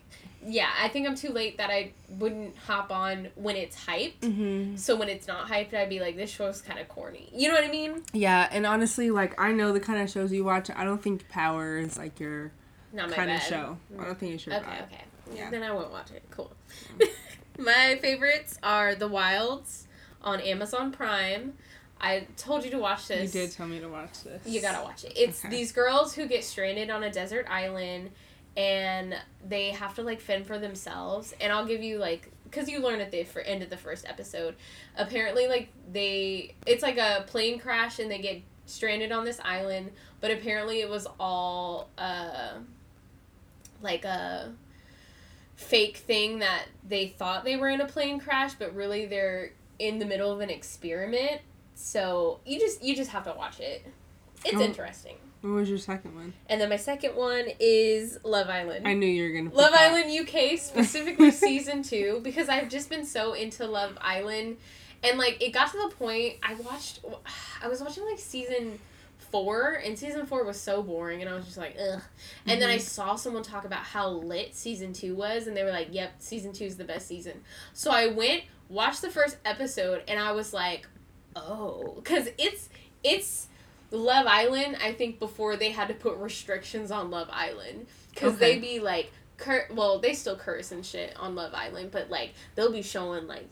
Yeah, 0.47 0.69
I 0.81 0.89
think 0.89 1.09
I'm 1.09 1.15
too 1.15 1.31
late 1.31 1.57
that 1.59 1.71
I 1.71 1.93
wouldn't 2.09 2.57
hop 2.57 2.91
on 2.93 3.29
when 3.35 3.57
it's 3.57 3.77
hyped. 3.85 4.23
hmm 4.25 4.77
So 4.77 4.95
when 4.97 5.09
it's 5.09 5.27
not 5.27 5.49
hyped, 5.49 5.73
I'd 5.75 5.89
be 5.89 6.01
like, 6.01 6.17
this 6.17 6.31
show's 6.31 6.61
kind 6.61 6.79
of 6.79 6.89
corny. 6.89 7.31
You 7.35 7.49
know 7.49 7.55
what 7.55 7.65
I 7.65 7.71
mean? 7.71 8.03
yeah, 8.13 8.49
and 8.53 8.67
honestly, 8.67 9.11
like 9.11 9.41
I 9.41 9.53
know 9.53 9.73
the 9.73 9.81
kind 9.81 10.01
of 10.03 10.11
shows 10.11 10.33
you 10.33 10.45
watch. 10.45 10.71
I 10.75 10.85
don't 10.85 11.03
think 11.03 11.29
Power 11.29 11.79
is 11.79 11.97
like 11.97 12.21
your 12.21 12.53
Not 12.93 13.11
kind 13.13 13.31
of 13.31 13.41
show. 13.41 13.79
I 13.99 14.05
don't 14.05 14.19
think 14.19 14.35
it's 14.35 14.47
your 14.47 14.57
Okay, 14.57 14.65
vibe. 14.67 14.83
okay. 14.85 15.05
Yeah. 15.35 15.51
Then 15.51 15.63
I 15.63 15.73
won't 15.73 15.91
watch 15.91 16.11
it. 16.11 16.23
Cool. 16.31 16.53
my 17.59 17.99
favorites 18.01 18.59
are 18.63 18.95
The 18.95 19.09
Wilds 19.09 19.87
on 20.23 20.41
Amazon 20.41 20.93
Prime. 20.93 21.55
I 22.01 22.27
told 22.37 22.65
you 22.65 22.71
to 22.73 22.79
watch 22.79 23.09
this. 23.09 23.35
You 23.35 23.41
did 23.43 23.53
tell 23.53 23.67
me 23.67 23.81
to 23.81 23.89
watch 23.89 24.23
this. 24.25 24.43
You 24.47 24.61
gotta 24.61 24.83
watch 24.85 25.05
it. 25.05 25.13
It's 25.17 25.41
Okay. 25.45 25.49
these 25.57 25.73
girls 25.73 26.15
who 26.15 26.27
get 26.27 26.45
stranded 26.45 26.91
on 26.91 27.03
a 27.03 27.11
desert 27.11 27.47
island 27.49 28.11
and 28.57 29.15
they 29.47 29.71
have 29.71 29.95
to 29.97 30.03
like 30.03 30.21
fend 30.21 30.47
for 30.47 30.59
themselves. 30.59 31.35
And 31.41 31.53
I'll 31.53 31.67
give 31.67 31.83
you 31.83 31.99
like 31.99 32.31
because 32.45 32.69
you 32.69 32.79
learn 32.81 33.01
at 33.01 33.11
the 33.11 33.25
fir- 33.25 33.41
end 33.41 33.63
of 33.63 33.71
the 33.71 33.77
first 33.77 34.07
episode. 34.09 34.55
Apparently, 34.97 35.49
like 35.49 35.71
they, 35.93 36.55
it's 36.67 36.83
like 36.83 36.99
a 36.99 37.25
plane 37.27 37.59
crash 37.59 37.99
and 37.99 38.11
they 38.11 38.19
get 38.19 38.43
stranded 38.67 39.11
on 39.13 39.25
this 39.25 39.41
island, 39.45 39.91
but 40.21 40.31
apparently 40.31 40.81
it 40.81 40.89
was 40.89 41.07
all 41.19 41.89
uh, 41.99 42.53
like 43.83 44.05
a 44.05 44.53
fake 45.57 45.97
thing 45.99 46.39
that 46.41 46.65
they 46.89 47.09
thought 47.09 47.45
they 47.45 47.57
were 47.57 47.69
in 47.69 47.81
a 47.81 47.87
plane 47.87 48.21
crash, 48.21 48.55
but 48.55 48.75
really 48.75 49.07
they're 49.07 49.53
in 49.79 49.99
the 49.99 50.05
middle 50.07 50.31
of 50.31 50.41
an 50.41 50.51
experiment. 50.51 51.41
So 51.75 52.39
you 52.47 52.61
just 52.61 52.83
you 52.85 52.95
just 52.95 53.11
have 53.11 53.25
to 53.25 53.33
watch 53.37 53.59
it. 53.61 53.85
It's 54.45 54.57
Oh. 54.57 54.61
interesting. 54.63 55.17
What 55.45 55.53
was 55.53 55.69
your 55.69 55.77
second 55.77 56.15
one? 56.15 56.33
And 56.49 56.59
then 56.59 56.71
my 56.71 56.79
second 56.79 57.17
one 57.17 57.45
is 57.61 58.19
Love 58.25 58.49
Island. 58.49 58.89
I 58.89 58.95
knew 58.95 59.07
you 59.07 59.25
were 59.25 59.37
gonna. 59.37 59.55
Love 59.55 59.73
that. 59.73 59.93
Island 59.93 60.11
UK, 60.19 60.59
specifically 60.59 61.31
season 61.33 61.83
two, 61.83 62.21
because 62.25 62.49
I've 62.49 62.71
just 62.71 62.89
been 62.89 63.05
so 63.05 63.35
into 63.35 63.67
Love 63.67 63.99
Island. 64.01 64.57
And 65.03 65.19
like 65.19 65.43
it 65.43 65.53
got 65.53 65.71
to 65.73 65.77
the 65.77 65.95
point 65.97 66.37
I 66.43 66.55
watched 66.55 67.01
I 67.63 67.69
was 67.69 67.83
watching 67.83 68.07
like 68.07 68.19
season 68.19 68.79
four 69.31 69.83
and 69.85 69.99
season 69.99 70.25
four 70.25 70.45
was 70.45 70.59
so 70.59 70.83
boring 70.83 71.21
and 71.21 71.29
I 71.29 71.35
was 71.35 71.45
just 71.45 71.59
like, 71.59 71.77
ugh. 71.79 72.01
And 72.47 72.63
then 72.63 72.71
I 72.71 72.77
mm-hmm. 72.77 72.83
saw 72.83 73.15
someone 73.15 73.43
talk 73.43 73.67
about 73.67 73.81
how 73.81 74.09
lit 74.09 74.55
season 74.55 74.95
two 74.95 75.15
was 75.15 75.47
and 75.47 75.55
they 75.55 75.63
were 75.63 75.73
like, 75.73 75.89
Yep, 75.91 76.15
season 76.21 76.55
two 76.55 76.65
is 76.65 76.79
the 76.79 76.85
best 76.85 77.07
season. 77.07 77.43
So 77.75 77.91
I 77.91 78.07
went, 78.07 78.45
watched 78.71 79.03
the 79.03 79.11
first 79.11 79.37
episode 79.45 80.05
and 80.09 80.19
I 80.19 80.33
was 80.33 80.55
like, 80.55 80.89
Oh, 81.37 81.93
because 81.97 82.29
it's 82.39 82.71
it's 83.03 83.49
Love 83.95 84.27
Island, 84.27 84.77
I 84.83 84.93
think 84.93 85.19
before 85.19 85.57
they 85.57 85.71
had 85.71 85.89
to 85.89 85.95
put 85.95 86.17
restrictions 86.19 86.91
on 86.91 87.11
Love 87.11 87.29
Island. 87.31 87.87
Because 88.13 88.35
Okay. 88.35 88.55
they 88.55 88.61
be 88.61 88.81
like, 88.81 89.11
cur- 89.39 89.69
well, 89.73 89.99
they 90.01 90.15
still 90.15 90.37
curse 90.37 90.73
and 90.73 90.85
shit 90.85 91.15
on 91.19 91.35
Love 91.35 91.55
Island, 91.55 91.91
but 91.93 92.11
like, 92.11 92.33
they'll 92.55 92.73
be 92.73 92.83
showing 92.83 93.27
like, 93.27 93.49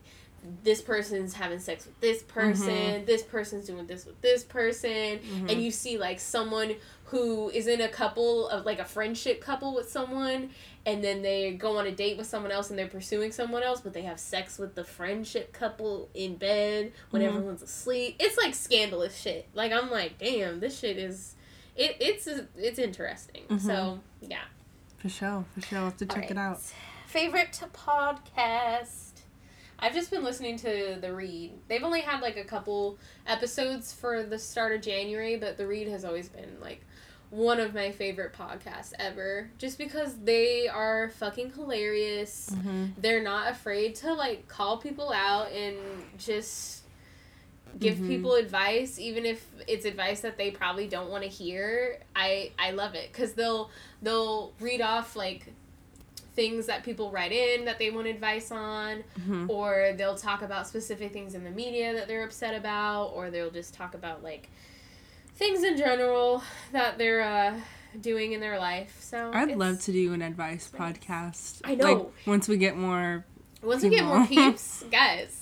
this 0.65 0.81
person's 0.83 1.35
having 1.35 1.59
sex 1.61 1.87
with 1.87 1.99
this 2.01 2.23
person, 2.23 3.05
this 3.05 3.23
person's 3.23 3.67
doing 3.67 3.87
this 3.87 4.05
with 4.07 4.21
this 4.23 4.43
person, 4.43 5.19
Mm-hmm. 5.19 5.49
and 5.49 5.63
you 5.63 5.71
see 5.71 5.99
like 5.99 6.19
someone 6.21 6.75
who 7.05 7.51
is 7.51 7.67
in 7.67 7.81
a 7.83 7.89
couple 7.89 8.49
of 8.49 8.65
like 8.67 8.79
a 8.79 8.85
friendship 8.85 9.41
couple 9.41 9.75
with 9.75 9.89
someone, 9.89 10.51
and 10.85 11.05
then 11.05 11.23
they 11.23 11.53
go 11.53 11.79
on 11.79 11.87
a 11.87 11.93
date 11.93 12.17
with 12.17 12.27
someone 12.27 12.51
else 12.51 12.71
and 12.71 12.79
they're 12.79 12.89
pursuing 12.89 13.31
someone 13.31 13.63
else, 13.63 13.81
but 13.81 13.93
they 13.93 14.03
have 14.03 14.19
sex 14.19 14.59
with 14.59 14.75
the 14.75 14.83
friendship 14.83 15.53
couple 15.53 16.09
in 16.15 16.35
bed 16.37 16.93
when 17.11 17.23
Mhm. 17.23 17.27
everyone's 17.29 17.63
asleep. 17.63 18.17
It's 18.19 18.37
like 18.37 18.55
scandalous 18.55 19.17
shit. 19.17 19.47
Like 19.55 19.71
I'm 19.73 19.91
like, 19.91 20.19
damn, 20.19 20.59
this 20.61 20.79
shit 20.79 20.97
is, 20.97 21.35
it 21.77 21.97
it's 22.01 22.27
it's 22.57 22.79
interesting. 22.81 23.43
Mhm. 23.49 23.61
So 23.61 24.01
yeah, 24.21 24.45
For 24.99 25.09
sure, 25.09 25.45
for 25.55 25.61
sure. 25.61 25.79
I'll 25.79 25.85
have 25.85 25.97
to 25.99 26.07
check 26.07 26.31
it 26.31 26.39
out. 26.39 26.61
Favorite 27.07 27.61
podcast. 27.75 29.12
I've 29.83 29.95
just 29.95 30.11
been 30.13 30.23
listening 30.23 30.57
to 30.59 30.97
The 31.01 31.13
Read. 31.13 31.53
They've 31.69 31.83
only 31.83 32.01
had 32.03 32.23
like 32.23 32.37
a 32.37 32.45
couple 32.45 32.99
episodes 33.27 33.93
for 33.93 34.23
the 34.23 34.39
start 34.39 34.73
of 34.77 34.81
January, 34.81 35.37
but 35.37 35.57
The 35.57 35.67
Read 35.67 35.89
has 35.89 36.05
always 36.05 36.29
been 36.29 36.57
like 36.61 36.87
one 37.31 37.59
of 37.59 37.75
my 37.75 37.91
favorite 37.91 38.33
podcasts 38.33 38.93
ever. 38.99 39.51
Just 39.59 39.79
because 39.79 40.17
they 40.19 40.69
are 40.69 41.09
fucking 41.19 41.53
hilarious. 41.55 42.51
Mm-hmm. 42.53 42.87
They're 42.99 43.23
not 43.25 43.51
afraid 43.51 43.97
to 43.97 44.13
like 44.15 44.47
call 44.47 44.77
people 44.79 45.13
out 45.13 45.51
and 45.51 45.77
just 46.17 46.83
give 47.79 47.97
Mhm. 47.97 48.07
people 48.07 48.35
advice 48.35 48.99
even 48.99 49.25
if 49.25 49.45
it's 49.67 49.87
advice 49.87 50.21
that 50.21 50.37
they 50.37 50.51
probably 50.51 50.87
don't 50.87 51.09
want 51.11 51.23
to 51.25 51.29
hear. 51.29 51.99
I 52.15 52.53
I 52.59 52.71
love 52.73 52.95
it 52.95 53.13
cuz 53.15 53.33
they'll 53.33 53.71
they'll 54.03 54.53
read 54.61 54.83
off 54.83 55.17
like 55.17 55.55
things 56.35 56.67
that 56.67 56.83
people 56.83 57.11
write 57.11 57.31
in 57.33 57.65
that 57.67 57.79
they 57.79 57.91
want 57.91 58.07
advice 58.07 58.51
on 58.51 59.05
Mm-hmm. 59.21 59.51
or 59.51 59.93
they'll 59.97 60.17
talk 60.17 60.43
about 60.43 60.67
specific 60.67 61.13
things 61.13 61.35
in 61.35 61.45
the 61.45 61.51
media 61.51 61.93
that 61.95 62.09
they're 62.09 62.25
upset 62.25 62.55
about 62.55 63.09
or 63.15 63.31
they'll 63.31 63.51
just 63.51 63.75
talk 63.75 63.95
about 63.95 64.23
like 64.23 64.49
things 65.35 65.63
in 65.63 65.77
general 65.77 66.43
that 66.73 66.99
they're 66.99 67.23
uh, 67.23 67.55
doing 68.01 68.33
in 68.33 68.41
their 68.41 68.59
life 68.59 68.97
so 69.01 69.31
I'd 69.35 69.57
love 69.57 69.81
to 69.83 69.93
do 69.93 70.13
an 70.15 70.23
advice 70.23 70.71
podcast. 70.75 71.61
I 71.65 71.75
know. 71.75 71.85
Like, 71.95 72.27
once 72.27 72.49
we 72.49 72.57
get 72.57 72.77
more. 72.77 73.25
once 73.63 73.83
we 73.83 73.91
get 73.91 74.05
more 74.05 74.27
peeps 74.35 74.85
guys 74.91 75.42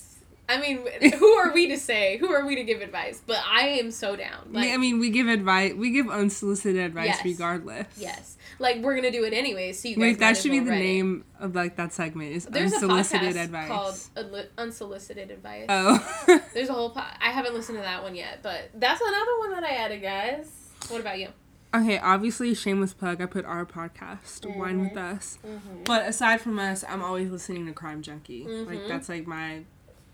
i 0.51 0.61
mean 0.61 0.79
who 1.19 1.27
are 1.35 1.53
we 1.53 1.69
to 1.69 1.77
say 1.79 2.17
who 2.19 2.31
are 2.31 2.45
we 2.47 2.55
to 2.57 2.65
give 2.65 2.81
advice 2.83 3.23
but 3.27 3.39
i 3.49 3.63
am 3.69 3.91
so 3.91 4.17
down 4.17 4.49
like 4.53 4.71
I 4.71 4.77
mean, 4.77 4.99
we 4.99 5.11
give 5.11 5.29
advice. 5.29 5.75
We 5.75 5.91
give 5.91 6.09
unsolicited 6.11 6.77
advice 6.81 7.07
Yes. 7.07 7.25
regardless. 7.25 7.87
yes 7.97 8.37
like 8.59 8.83
we're 8.83 8.95
gonna 8.97 9.11
do 9.11 9.25
it 9.25 9.33
anyway 9.33 9.73
so 9.73 9.89
you 9.89 9.95
guys 9.97 10.01
Wait, 10.03 10.19
that 10.19 10.37
should 10.37 10.51
be 10.51 10.61
the 10.61 10.73
it. 10.73 10.79
name 10.79 11.25
of 11.39 11.55
like 11.55 11.77
that 11.77 11.93
segment. 11.93 12.33
Is 12.33 12.45
there's 12.47 12.73
a 12.73 12.77
unsolicited 12.77 13.35
podcast 13.37 13.45
advice. 13.45 13.69
called 13.69 13.95
Unli- 14.17 14.47
unsolicited 14.59 15.31
advice 15.31 15.67
oh. 15.69 16.41
there's 16.55 16.69
a 16.69 16.73
whole 16.73 16.91
po- 16.91 17.01
i 17.21 17.31
haven't 17.31 17.55
listened 17.55 17.79
to 17.79 17.83
that 17.83 18.03
one 18.03 18.15
yet 18.15 18.41
but 18.43 18.71
that's 18.75 19.01
another 19.01 19.39
one 19.39 19.51
that 19.53 19.65
i 19.65 19.71
added 19.75 20.03
guys 20.03 20.51
what 20.89 21.01
about 21.01 21.19
you 21.19 21.29
okay. 21.73 21.99
Obviously, 21.99 22.53
shameless 22.53 22.93
plug. 22.95 23.21
I 23.23 23.27
put 23.27 23.45
our 23.45 23.65
podcast, 23.65 24.45
Wine 24.57 24.81
with 24.81 24.93
Mm-hmm. 24.95 25.17
Us. 25.17 25.39
But 25.85 26.09
aside 26.09 26.41
from 26.41 26.59
us, 26.59 26.83
I'm 26.89 27.01
always 27.01 27.31
listening 27.31 27.65
to 27.67 27.73
Crime 27.73 28.03
Junkie. 28.03 28.45
Like 28.45 28.79
Mhm. 28.81 28.89
that's 28.89 29.09
like 29.09 29.25
my 29.29 29.63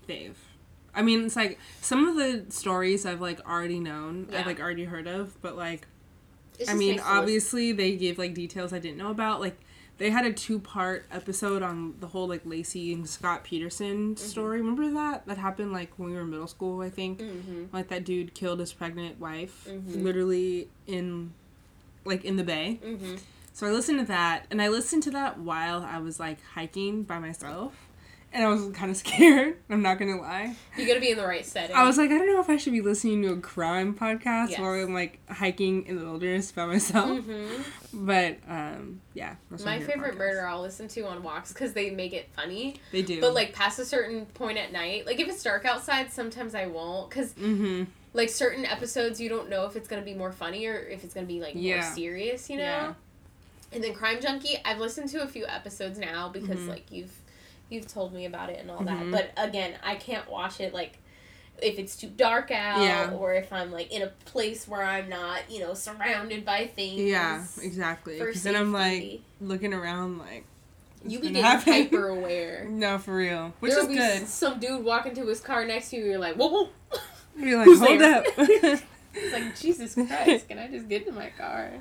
fave. 0.07 0.33
I 0.95 1.01
mean, 1.03 1.25
it's 1.25 1.35
like 1.35 1.59
some 1.81 2.07
of 2.07 2.15
the 2.15 2.45
stories 2.49 3.05
I've 3.05 3.21
like 3.21 3.39
already 3.47 3.79
known, 3.79 4.27
Yeah. 4.31 4.39
I've 4.39 4.45
like 4.47 4.59
already 4.59 4.85
heard 4.85 5.07
of, 5.07 5.39
but 5.41 5.55
like 5.55 5.87
I 6.67 6.73
mean, 6.73 6.95
nice 6.95 7.01
to 7.01 7.03
listen. 7.05 7.17
obviously 7.19 7.71
they 7.71 7.95
gave 7.95 8.17
like 8.17 8.33
details 8.33 8.73
I 8.73 8.79
didn't 8.79 8.97
know 8.97 9.11
about. 9.11 9.39
Like 9.39 9.57
they 9.99 10.09
had 10.11 10.25
a 10.25 10.33
two 10.33 10.59
part 10.59 11.05
episode 11.11 11.61
on 11.63 11.95
the 11.99 12.07
whole 12.07 12.27
like 12.27 12.43
Laci 12.45 12.93
and 12.93 13.07
Scott 13.07 13.43
Peterson 13.43 14.15
Mm-hmm. 14.15 14.25
story. 14.25 14.59
Remember 14.59 14.89
that? 14.91 15.25
That 15.27 15.37
happened 15.37 15.71
like 15.71 15.91
when 15.97 16.09
we 16.09 16.15
were 16.15 16.21
in 16.21 16.29
middle 16.31 16.47
school, 16.47 16.81
I 16.81 16.89
think. 16.89 17.19
Mhm. 17.19 17.67
Like 17.71 17.89
that 17.89 18.03
dude 18.03 18.33
killed 18.33 18.59
his 18.59 18.73
pregnant 18.73 19.19
wife 19.19 19.67
Mhm. 19.69 20.03
literally 20.03 20.67
in 20.87 21.33
like 22.05 22.23
in 22.25 22.37
the 22.37 22.43
bay. 22.43 22.79
Mhm. 22.83 23.19
So 23.53 23.65
I 23.67 23.71
listened 23.71 23.99
to 23.99 24.05
that, 24.05 24.45
and 24.51 24.61
I 24.61 24.67
listened 24.69 25.01
to 25.03 25.11
that 25.11 25.39
while 25.39 25.81
I 25.83 25.97
was 25.97 26.19
like 26.19 26.37
hiking 26.53 27.01
by 27.03 27.17
myself, 27.19 27.73
and 28.33 28.43
I 28.43 28.47
was 28.49 28.67
kind 28.75 28.91
of 28.91 28.97
scared. 29.05 29.57
I'm 29.69 29.81
not 29.81 29.97
gonna 29.99 30.19
lie. 30.19 30.55
you 30.77 30.85
gotta 30.87 30.99
be 30.99 31.11
in 31.11 31.17
the 31.17 31.25
right 31.25 31.45
setting 31.45 31.75
I 31.75 31.83
was 31.83 31.97
like, 31.97 32.11
I 32.11 32.17
don't 32.17 32.27
know 32.27 32.39
if 32.39 32.49
I 32.49 32.57
should 32.57 32.73
be 32.73 32.81
listening 32.81 33.21
to 33.23 33.29
a 33.33 33.37
crime 33.37 33.93
podcast 33.95 34.49
Yes. 34.51 34.59
while 34.59 34.71
I'm 34.71 34.93
like 34.93 35.19
hiking 35.29 35.85
in 35.85 35.97
the 35.99 36.05
wilderness 36.05 36.51
by 36.51 36.65
myself. 36.65 37.09
Mhm. 37.25 37.63
But 37.93 38.37
um, 38.47 39.01
yeah, 39.13 39.35
that's 39.49 39.63
my 39.65 39.79
favorite 39.79 40.15
podcast. 40.15 40.17
murder 40.17 40.47
i'll 40.47 40.61
listen 40.61 40.87
to 40.89 41.01
on 41.07 41.23
walks 41.23 41.51
because 41.53 41.73
they 41.73 41.89
make 41.89 42.13
it 42.13 42.29
funny 42.35 42.75
They 42.91 43.01
do, 43.01 43.21
But 43.21 43.33
like 43.33 43.53
past 43.53 43.79
a 43.79 43.85
certain 43.85 44.25
point 44.27 44.57
at 44.57 44.71
night, 44.71 45.05
like 45.05 45.19
if 45.19 45.27
it's 45.27 45.41
dark 45.41 45.65
outside, 45.65 46.11
sometimes 46.11 46.53
I 46.53 46.67
won't 46.67 47.09
because 47.09 47.33
mm-hmm. 47.33 47.85
like 48.13 48.29
certain 48.29 48.65
episodes 48.65 49.19
you 49.21 49.29
don't 49.29 49.49
know 49.49 49.65
if 49.65 49.75
it's 49.75 49.87
gonna 49.87 50.01
be 50.01 50.13
more 50.13 50.31
funny 50.31 50.65
or 50.67 50.75
if 50.77 51.03
it's 51.03 51.13
gonna 51.13 51.25
be 51.27 51.39
like 51.39 51.53
Yeah. 51.55 51.75
more 51.81 51.83
serious, 51.95 52.49
you 52.49 52.57
know. 52.57 52.63
Yeah. 52.63 52.93
And 53.73 53.83
then 53.83 53.93
Crime 53.93 54.21
Junkie, 54.21 54.57
I've 54.63 54.79
listened 54.79 55.09
to 55.09 55.23
a 55.23 55.27
few 55.27 55.45
episodes 55.45 55.97
now 55.99 56.29
because 56.29 56.59
Mhm. 56.59 56.69
like 56.69 56.91
you've 56.91 57.11
you've 57.69 57.87
told 57.87 58.13
me 58.13 58.25
about 58.25 58.49
it 58.49 58.59
and 58.59 58.69
all 58.71 58.79
Mhm. 58.79 59.11
that. 59.11 59.11
But 59.35 59.43
again, 59.49 59.73
I 59.83 59.95
can't 59.95 60.29
watch 60.29 60.59
it 60.59 60.73
like 60.73 60.97
if 61.61 61.79
it's 61.79 61.95
too 61.95 62.07
dark 62.09 62.51
out 62.51 62.81
Yeah. 62.83 63.11
or 63.11 63.33
if 63.33 63.51
I'm 63.51 63.71
like 63.71 63.91
in 63.91 64.03
a 64.03 64.07
place 64.25 64.67
where 64.67 64.83
I'm 64.83 65.09
not, 65.09 65.49
you 65.49 65.59
know, 65.59 65.73
surrounded 65.73 66.45
by 66.45 66.67
things. 66.67 67.01
yeah, 67.01 67.43
exactly. 67.61 68.19
Because 68.19 68.43
then 68.43 68.55
I'm 68.55 68.71
like 68.71 69.21
looking 69.41 69.73
around 69.73 70.19
like 70.19 70.45
you 71.05 71.19
be 71.19 71.27
getting 71.29 71.43
happen? 71.43 71.73
hyper 71.73 72.09
aware. 72.09 72.65
No, 72.69 72.97
for 72.99 73.15
real, 73.15 73.53
which 73.59 73.71
There'll 73.71 73.85
is 73.89 73.91
be 73.91 73.97
good. 73.97 74.27
Some 74.27 74.59
dude 74.59 74.83
walking 74.83 75.15
to 75.15 75.25
his 75.25 75.39
car 75.39 75.65
next 75.65 75.89
to 75.91 75.97
you, 75.97 76.05
you're 76.05 76.19
like, 76.19 76.35
whoa, 76.35 76.47
whoa. 76.47 76.69
You're 77.37 77.57
like, 77.59 77.65
Who's 77.69 77.79
hold 77.79 77.99
there? 78.01 78.23
up. 78.75 78.79
It's 79.19 79.33
like, 79.33 79.55
Jesus 79.59 79.93
Christ, 79.95 80.47
can 80.47 80.59
I 80.59 80.67
just 80.67 80.87
get 80.87 81.07
in 81.07 81.15
my 81.15 81.29
car? 81.37 81.71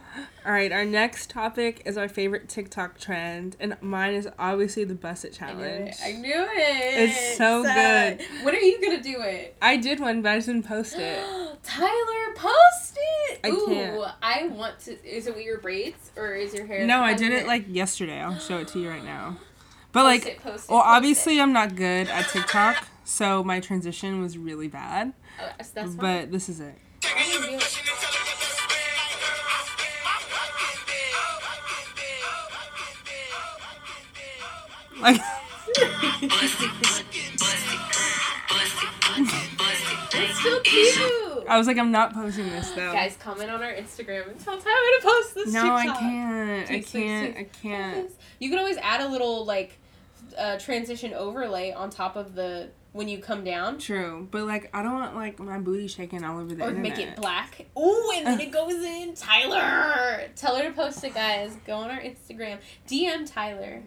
All 0.44 0.52
right, 0.52 0.72
our 0.72 0.84
next 0.84 1.30
topic 1.30 1.82
is 1.84 1.96
our 1.98 2.08
favorite 2.08 2.48
TikTok 2.48 2.98
trend, 2.98 3.56
and 3.60 3.76
mine 3.80 4.14
is 4.14 4.28
obviously 4.38 4.84
the 4.84 4.94
Bust 4.94 5.24
It 5.24 5.38
I 5.40 5.52
knew 5.52 5.60
challenge. 5.62 5.88
it. 5.90 5.96
I 6.04 6.12
knew 6.12 6.42
it. 6.42 7.08
It's 7.08 7.36
so 7.36 7.62
good. 7.62 8.20
When 8.44 8.54
are 8.54 8.58
you 8.58 8.80
gonna 8.80 9.02
do 9.02 9.20
it? 9.22 9.56
I 9.60 9.76
did 9.76 10.00
one, 10.00 10.22
but 10.22 10.32
I 10.32 10.36
just 10.36 10.46
didn't 10.48 10.66
post 10.66 10.96
it. 10.96 11.24
Tyler, 11.62 12.34
post 12.36 12.98
it. 13.28 13.40
I 13.44 13.48
Ooh, 13.50 13.66
can't. 13.66 14.12
I 14.22 14.46
want 14.48 14.78
to. 14.80 14.92
Is 15.04 15.26
it 15.26 15.34
with 15.34 15.44
your 15.44 15.58
braids 15.58 16.10
or 16.16 16.34
is 16.34 16.54
your 16.54 16.66
hair? 16.66 16.86
No, 16.86 17.00
I 17.00 17.14
did 17.14 17.32
it 17.32 17.46
like 17.46 17.64
yesterday. 17.68 18.20
I'll 18.20 18.38
show 18.38 18.58
it 18.58 18.68
to 18.68 18.80
you 18.80 18.88
right 18.88 19.04
now. 19.04 19.36
But 19.92 20.02
Post 20.02 20.24
like, 20.26 20.26
it, 20.26 20.42
post 20.42 20.64
it, 20.64 20.70
well, 20.72 20.82
post 20.82 20.88
obviously 20.90 21.38
it. 21.38 21.42
I'm 21.42 21.52
not 21.54 21.74
good 21.74 22.08
at 22.08 22.28
TikTok, 22.32 22.86
so 23.04 23.42
my 23.42 23.60
transition 23.60 24.20
was 24.20 24.36
really 24.36 24.68
bad. 24.68 25.14
Oh, 25.40 25.48
that's 25.56 25.70
that's 25.70 25.94
fine. 25.94 25.96
But 25.96 26.32
this 26.32 26.50
is 26.50 26.60
it. 26.60 26.74
I 27.14 27.38
wanna 27.38 27.46
do 27.46 27.56
it. 27.56 28.76
Like, 35.00 35.20
It's 40.18 40.42
so 40.42 40.60
cute. 40.60 41.44
I 41.48 41.58
was 41.58 41.66
like, 41.66 41.78
I'm 41.78 41.92
not 41.92 42.14
posting 42.14 42.46
this 42.46 42.70
though. 42.70 42.92
Guys, 42.92 43.16
comment 43.20 43.50
on 43.50 43.62
our 43.62 43.72
Instagram 43.72 44.30
and 44.30 44.40
tell 44.40 44.54
Tyler 44.54 44.64
to 44.64 45.00
post 45.02 45.34
this 45.34 45.52
no, 45.52 45.74
I 45.74 45.86
can't. 45.86 46.70
I 46.70 46.80
can't. 46.80 47.36
I 47.36 47.44
can't. 47.44 48.10
You 48.38 48.50
can 48.50 48.58
always 48.58 48.76
add 48.78 49.00
a 49.00 49.08
little 49.08 49.44
like 49.44 49.78
uh, 50.36 50.58
transition 50.58 51.12
overlay 51.14 51.72
on 51.72 51.90
top 51.90 52.16
of 52.16 52.34
the 52.34 52.70
when 52.96 53.08
you 53.08 53.18
come 53.18 53.44
down. 53.44 53.78
True, 53.78 54.26
but 54.30 54.44
like 54.44 54.68
I 54.74 54.82
don't 54.82 54.94
want 54.94 55.14
like 55.14 55.38
my 55.38 55.58
booty 55.58 55.86
shaking 55.86 56.24
all 56.24 56.40
over 56.40 56.54
the 56.54 56.64
Or 56.64 56.68
internet. 56.70 56.96
make 56.96 57.06
it 57.06 57.16
black. 57.16 57.66
Ooh, 57.78 58.12
and 58.16 58.26
then 58.26 58.40
it 58.40 58.50
goes 58.50 58.74
in. 58.82 59.14
Tyler! 59.14 60.28
Tell 60.34 60.56
her 60.56 60.64
to 60.64 60.72
post 60.72 61.04
it, 61.04 61.14
guys. 61.14 61.56
Go 61.66 61.74
on 61.76 61.90
our 61.90 62.00
Instagram. 62.00 62.58
DM 62.88 63.30
Tyler. 63.30 63.82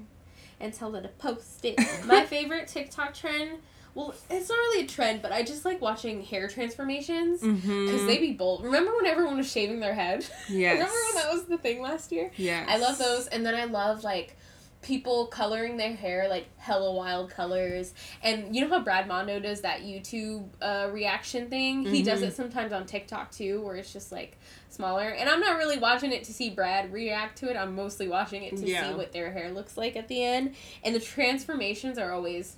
And 0.61 0.73
tell 0.73 0.91
her 0.93 1.01
to 1.01 1.07
post 1.07 1.63
it. 1.65 1.79
My 2.05 2.25
favorite 2.25 2.67
TikTok 2.67 3.13
trend. 3.13 3.59
Well, 3.95 4.13
it's 4.29 4.49
not 4.49 4.55
really 4.55 4.85
a 4.85 4.87
trend, 4.87 5.21
but 5.21 5.31
I 5.31 5.41
just 5.41 5.65
like 5.65 5.81
watching 5.81 6.21
hair 6.21 6.47
transformations. 6.47 7.41
Mm-hmm. 7.41 7.85
Because 7.85 8.05
they 8.05 8.17
be 8.19 8.33
bold. 8.33 8.63
Remember 8.63 8.95
when 8.95 9.05
everyone 9.07 9.37
was 9.37 9.51
shaving 9.51 9.79
their 9.79 9.93
head? 9.95 10.25
Yes. 10.49 10.73
Remember 10.73 10.93
when 11.07 11.15
that 11.23 11.33
was 11.33 11.43
the 11.45 11.57
thing 11.57 11.81
last 11.81 12.11
year? 12.11 12.31
Yes. 12.37 12.67
I 12.69 12.77
love 12.77 12.97
those. 12.97 13.27
And 13.27 13.45
then 13.45 13.55
I 13.55 13.65
love 13.65 14.03
like 14.03 14.37
people 14.81 15.27
coloring 15.27 15.75
their 15.75 15.93
hair 15.93 16.27
like 16.29 16.47
hella 16.57 16.93
wild 16.93 17.29
colors. 17.29 17.93
And 18.23 18.55
you 18.55 18.61
know 18.61 18.69
how 18.69 18.83
Brad 18.83 19.07
Mondo 19.07 19.39
does 19.39 19.61
that 19.61 19.81
YouTube 19.81 20.45
uh, 20.61 20.87
reaction 20.91 21.49
thing? 21.49 21.83
He 21.83 22.01
does 22.01 22.21
Mhm. 22.21 22.27
it 22.27 22.35
sometimes 22.35 22.71
on 22.71 22.85
TikTok 22.85 23.29
too, 23.31 23.61
where 23.61 23.75
it's 23.75 23.91
just 23.91 24.11
like 24.11 24.37
smaller. 24.69 25.09
And 25.09 25.27
I'm 25.29 25.41
not 25.41 25.57
really 25.57 25.77
watching 25.77 26.13
it 26.13 26.23
to 26.25 26.33
see 26.33 26.49
Brad 26.49 26.93
react 26.93 27.37
to 27.39 27.49
it. 27.49 27.57
I'm 27.57 27.75
mostly 27.75 28.07
watching 28.07 28.43
it 28.43 28.55
to 28.57 28.65
Yeah. 28.65 28.87
see 28.89 28.95
what 28.95 29.11
their 29.11 29.31
hair 29.33 29.51
looks 29.51 29.75
like 29.75 29.97
at 29.97 30.07
the 30.07 30.23
end. 30.23 30.55
And 30.83 30.95
the 30.95 30.99
transformations 31.01 31.97
are 31.97 32.13
always 32.13 32.55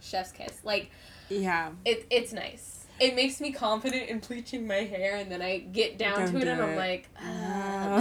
chef's 0.00 0.32
kiss. 0.32 0.58
Like 0.64 0.90
Yeah. 1.28 1.70
it, 1.84 2.06
it's 2.10 2.32
nice. 2.32 2.78
It 2.98 3.14
makes 3.14 3.40
me 3.40 3.50
confident 3.52 4.10
in 4.10 4.18
bleaching 4.18 4.66
my 4.66 4.84
hair, 4.84 5.16
and 5.16 5.32
then 5.32 5.40
I 5.40 5.56
get 5.58 5.96
down 5.96 6.18
Don't 6.18 6.32
to 6.32 6.36
it, 6.36 6.44
do 6.44 6.50
and 6.50 6.60
I'm 6.62 6.68
it. 6.70 6.76
like, 6.76 7.08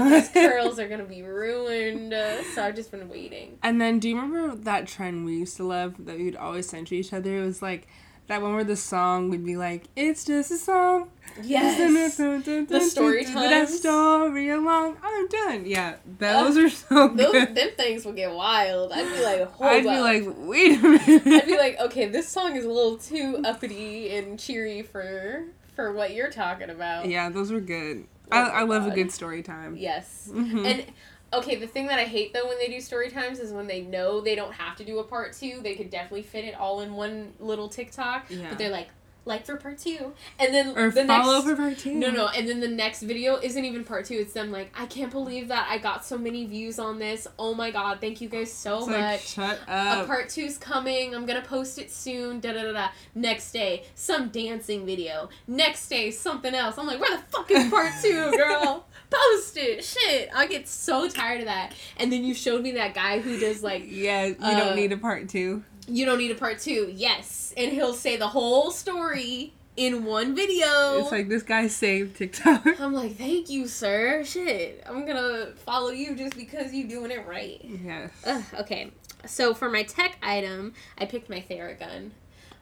These 0.04 0.30
curls 0.34 0.80
are 0.80 0.88
gonna 0.88 1.04
be 1.04 1.22
ruined. 1.22 2.14
Uh, 2.14 2.44
so 2.56 2.64
I've 2.64 2.76
just 2.76 2.92
been 2.92 3.10
waiting. 3.10 3.58
And 3.64 3.80
then, 3.82 4.00
do 4.00 4.10
you 4.10 4.16
remember 4.20 4.56
that 4.56 4.88
trend 4.88 5.26
we 5.26 5.38
used 5.38 5.58
to 5.58 5.64
love 5.64 5.96
that 6.06 6.18
we 6.18 6.26
would 6.26 6.36
always 6.36 6.70
send 6.70 6.88
to 6.88 6.96
each 6.96 7.14
other? 7.14 7.38
It 7.38 7.46
was 7.46 7.62
like 7.62 7.88
that 8.28 8.42
one 8.42 8.54
where 8.54 8.64
the 8.64 8.76
song 8.76 9.30
would 9.32 9.46
be 9.46 9.58
like, 9.58 9.86
"It's 9.96 10.24
just 10.26 10.52
a 10.52 10.58
song." 10.58 11.10
Yes. 11.42 11.78
the 12.18 12.82
story 12.82 13.20
With 13.20 13.34
that 13.34 13.70
story 13.70 14.50
along, 14.50 14.98
I'm 15.04 15.28
done. 15.28 15.66
Yeah, 15.66 15.96
those 16.18 16.58
are 16.58 16.70
so 16.70 17.08
Those 17.10 17.32
good. 17.32 17.56
them 17.56 17.70
things 17.78 18.06
would 18.06 18.16
get 18.16 18.34
wild. 18.34 18.92
I'd 18.92 19.08
be 19.14 19.24
like, 19.24 19.52
hold 19.52 19.70
I'd 19.70 19.84
be 19.84 20.00
like, 20.00 20.24
wait 20.38 20.80
a 20.80 20.82
minute. 20.82 21.28
I'd 21.28 21.46
be 21.46 21.58
like, 21.58 21.80
okay, 21.80 22.08
this 22.08 22.28
song 22.28 22.56
is 22.56 22.66
a 22.66 22.70
little 22.70 22.98
too 22.98 23.42
uppity 23.46 24.16
and 24.16 24.40
cheery 24.40 24.82
for 24.82 25.46
for 25.76 25.94
what 25.94 26.14
you're 26.14 26.30
talking 26.32 26.70
about. 26.70 27.08
yeah, 27.08 27.30
those 27.30 27.52
were 27.52 27.62
good. 27.62 28.06
Oh 28.32 28.38
I, 28.38 28.62
I 28.62 28.64
love 28.64 28.86
a 28.88 28.92
good 28.92 29.12
story 29.12 29.42
time. 29.44 29.76
Yes. 29.78 30.30
Mhm. 30.32 30.66
And 30.66 30.86
okay, 31.34 31.56
the 31.56 31.68
thing 31.68 31.88
that 31.88 32.00
I 32.00 32.06
hate 32.06 32.34
though 32.34 32.48
when 32.48 32.58
they 32.58 32.68
do 32.68 32.80
story 32.82 33.10
times 33.10 33.40
is 33.40 33.52
when 33.52 33.68
they 33.68 33.82
know 33.82 34.22
they 34.22 34.36
don't 34.36 34.54
have 34.54 34.76
to 34.78 34.86
do 34.86 35.00
a 35.00 35.04
part 35.04 35.34
two. 35.34 35.60
They 35.62 35.76
could 35.76 35.90
definitely 35.90 36.24
fit 36.24 36.46
it 36.46 36.56
all 36.56 36.82
in 36.82 36.94
one 36.94 37.34
little 37.40 37.70
TikTok. 37.70 38.26
Yeah. 38.30 38.50
But 38.50 38.58
they're 38.58 38.70
like, 38.72 38.90
like 39.26 39.46
for 39.46 39.58
part 39.58 39.78
two, 39.78 40.14
and 40.40 40.54
then 40.54 40.78
or 40.78 40.90
the 40.90 41.06
follow 41.06 41.34
next. 41.36 41.48
for 41.48 41.56
part 41.56 41.78
two. 41.78 41.94
no, 41.94 42.10
no, 42.10 42.28
and 42.30 42.48
then 42.48 42.60
the 42.60 42.68
next 42.68 43.02
video 43.04 43.36
isn't 43.38 43.64
even 43.64 43.84
part 43.84 44.06
two. 44.06 44.16
It's 44.16 44.34
them 44.34 44.52
like, 44.52 44.72
I 44.80 44.86
can't 44.88 45.12
believe 45.12 45.50
that 45.50 45.68
I 45.70 45.78
got 45.78 46.04
so 46.06 46.18
many 46.18 46.46
views 46.46 46.80
on 46.80 46.98
this. 47.00 47.28
Oh 47.38 47.54
my 47.54 47.70
god, 47.72 48.02
thank 48.02 48.22
you 48.22 48.30
guys 48.30 48.52
so 48.52 48.78
It's 48.80 48.88
much. 48.88 48.98
like, 48.98 49.20
shut 49.22 49.60
a 49.68 50.06
part 50.06 50.30
two's 50.30 50.58
coming. 50.58 51.14
I'm 51.14 51.26
gonna 51.26 51.42
post 51.44 51.78
it 51.78 51.92
soon. 51.92 52.40
Da 52.40 52.54
da 52.54 52.64
da 52.64 52.72
da. 52.72 52.88
Next 53.14 53.52
day, 53.52 53.84
some 53.96 54.30
dancing 54.30 54.86
video. 54.86 55.30
Next 55.48 55.88
day, 55.90 56.12
something 56.12 56.56
else. 56.56 56.78
I'm 56.78 56.88
like, 56.88 57.00
where 57.00 57.16
the 57.16 57.24
fuck 57.24 57.52
is 57.52 57.70
part 57.70 57.92
two, 58.02 58.32
girl? 58.38 58.88
Post 59.10 59.58
it. 59.58 59.84
Shit. 59.84 60.30
I 60.36 60.48
get 60.48 60.68
so 60.68 61.10
tired 61.10 61.40
of 61.42 61.46
that. 61.48 61.74
And 61.98 62.12
then 62.12 62.24
you 62.24 62.34
showed 62.34 62.62
me 62.62 62.72
that 62.74 62.94
guy 62.94 63.20
who 63.20 63.40
does 63.40 63.62
like, 63.64 63.84
yeah, 63.88 64.26
you 64.26 64.36
uh, 64.42 64.58
don't 64.60 64.76
need 64.76 64.92
a 64.92 64.98
part 64.98 65.30
two. 65.30 65.64
You 65.90 66.06
don't 66.06 66.18
need 66.18 66.32
a 66.32 66.36
part 66.36 66.60
two. 66.60 66.92
Yes. 66.94 67.54
And 67.58 67.72
he'll 67.72 67.94
say 67.94 68.18
the 68.18 68.28
whole 68.28 68.72
story 68.72 69.54
in 69.76 70.04
one 70.06 70.36
video. 70.36 71.00
It's 71.02 71.12
like 71.12 71.30
this 71.30 71.44
guy 71.44 71.68
saved 71.68 72.18
TikTok. 72.18 72.66
I'm 72.80 72.94
like, 72.94 73.16
thank 73.16 73.50
you, 73.50 73.68
sir. 73.68 74.24
Shit. 74.26 74.84
I'm 74.86 75.06
gonna 75.06 75.54
follow 75.66 75.90
you 75.90 76.16
just 76.16 76.36
because 76.36 76.74
you're 76.74 76.88
doing 76.88 77.12
it 77.12 77.26
right. 77.28 77.60
yes. 77.64 78.12
Ugh, 78.26 78.44
okay. 78.60 78.92
So 79.26 79.54
for 79.54 79.70
my 79.70 79.84
tech 79.84 80.18
item, 80.22 80.74
I 80.98 81.06
picked 81.06 81.30
my 81.30 81.42
Theragun. 81.42 82.12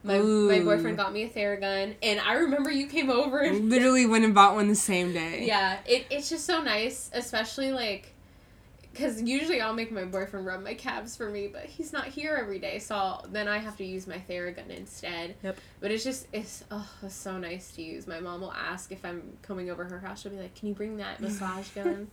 My, 0.03 0.19
my 0.19 0.59
boyfriend 0.59 0.95
got 0.95 1.11
me 1.11 1.23
a 1.23 1.29
Theragun, 1.29 1.95
and 2.01 2.19
I 2.19 2.33
remember 2.35 2.71
you 2.71 2.87
came 2.87 3.09
over 3.09 3.39
and 3.39 3.69
Literally 3.69 4.05
went 4.05 4.23
and 4.23 4.33
bought 4.33 4.53
one 4.55 4.67
the 4.69 4.75
same 4.75 5.11
day. 5.11 5.45
yeah, 5.45 5.79
it, 5.85 6.05
it's 6.09 6.29
just 6.29 6.45
so 6.45 6.61
nice, 6.61 7.09
especially 7.13 7.71
like, 7.71 8.13
because 8.97 9.21
usually 9.21 9.61
I'll 9.61 9.73
make 9.73 9.91
my 9.91 10.03
boyfriend 10.05 10.45
rub 10.45 10.63
my 10.63 10.73
calves 10.73 11.15
for 11.15 11.29
me, 11.29 11.47
but 11.47 11.65
he's 11.65 11.93
not 11.93 12.05
here 12.07 12.35
every 12.39 12.59
day, 12.59 12.79
so 12.79 13.21
then 13.31 13.47
I 13.47 13.57
have 13.59 13.77
to 13.77 13.85
use 13.85 14.07
my 14.07 14.21
Theragun 14.29 14.69
instead. 14.69 15.35
Yep. 15.43 15.57
But 15.79 15.91
it's 15.91 16.03
just 16.03 16.27
it's 16.33 16.63
oh 16.71 16.89
it's 17.03 17.13
so 17.15 17.37
nice 17.37 17.71
to 17.73 17.81
use. 17.81 18.07
My 18.07 18.19
mom 18.19 18.41
will 18.41 18.53
ask 18.53 18.91
if 18.91 19.05
I'm 19.05 19.37
coming 19.41 19.69
over 19.69 19.85
her 19.85 19.99
house. 19.99 20.21
She'll 20.21 20.31
be 20.31 20.39
like, 20.39 20.55
"Can 20.55 20.69
you 20.69 20.73
bring 20.73 20.97
that 20.97 21.21
massage 21.21 21.69
gun?" 21.69 22.07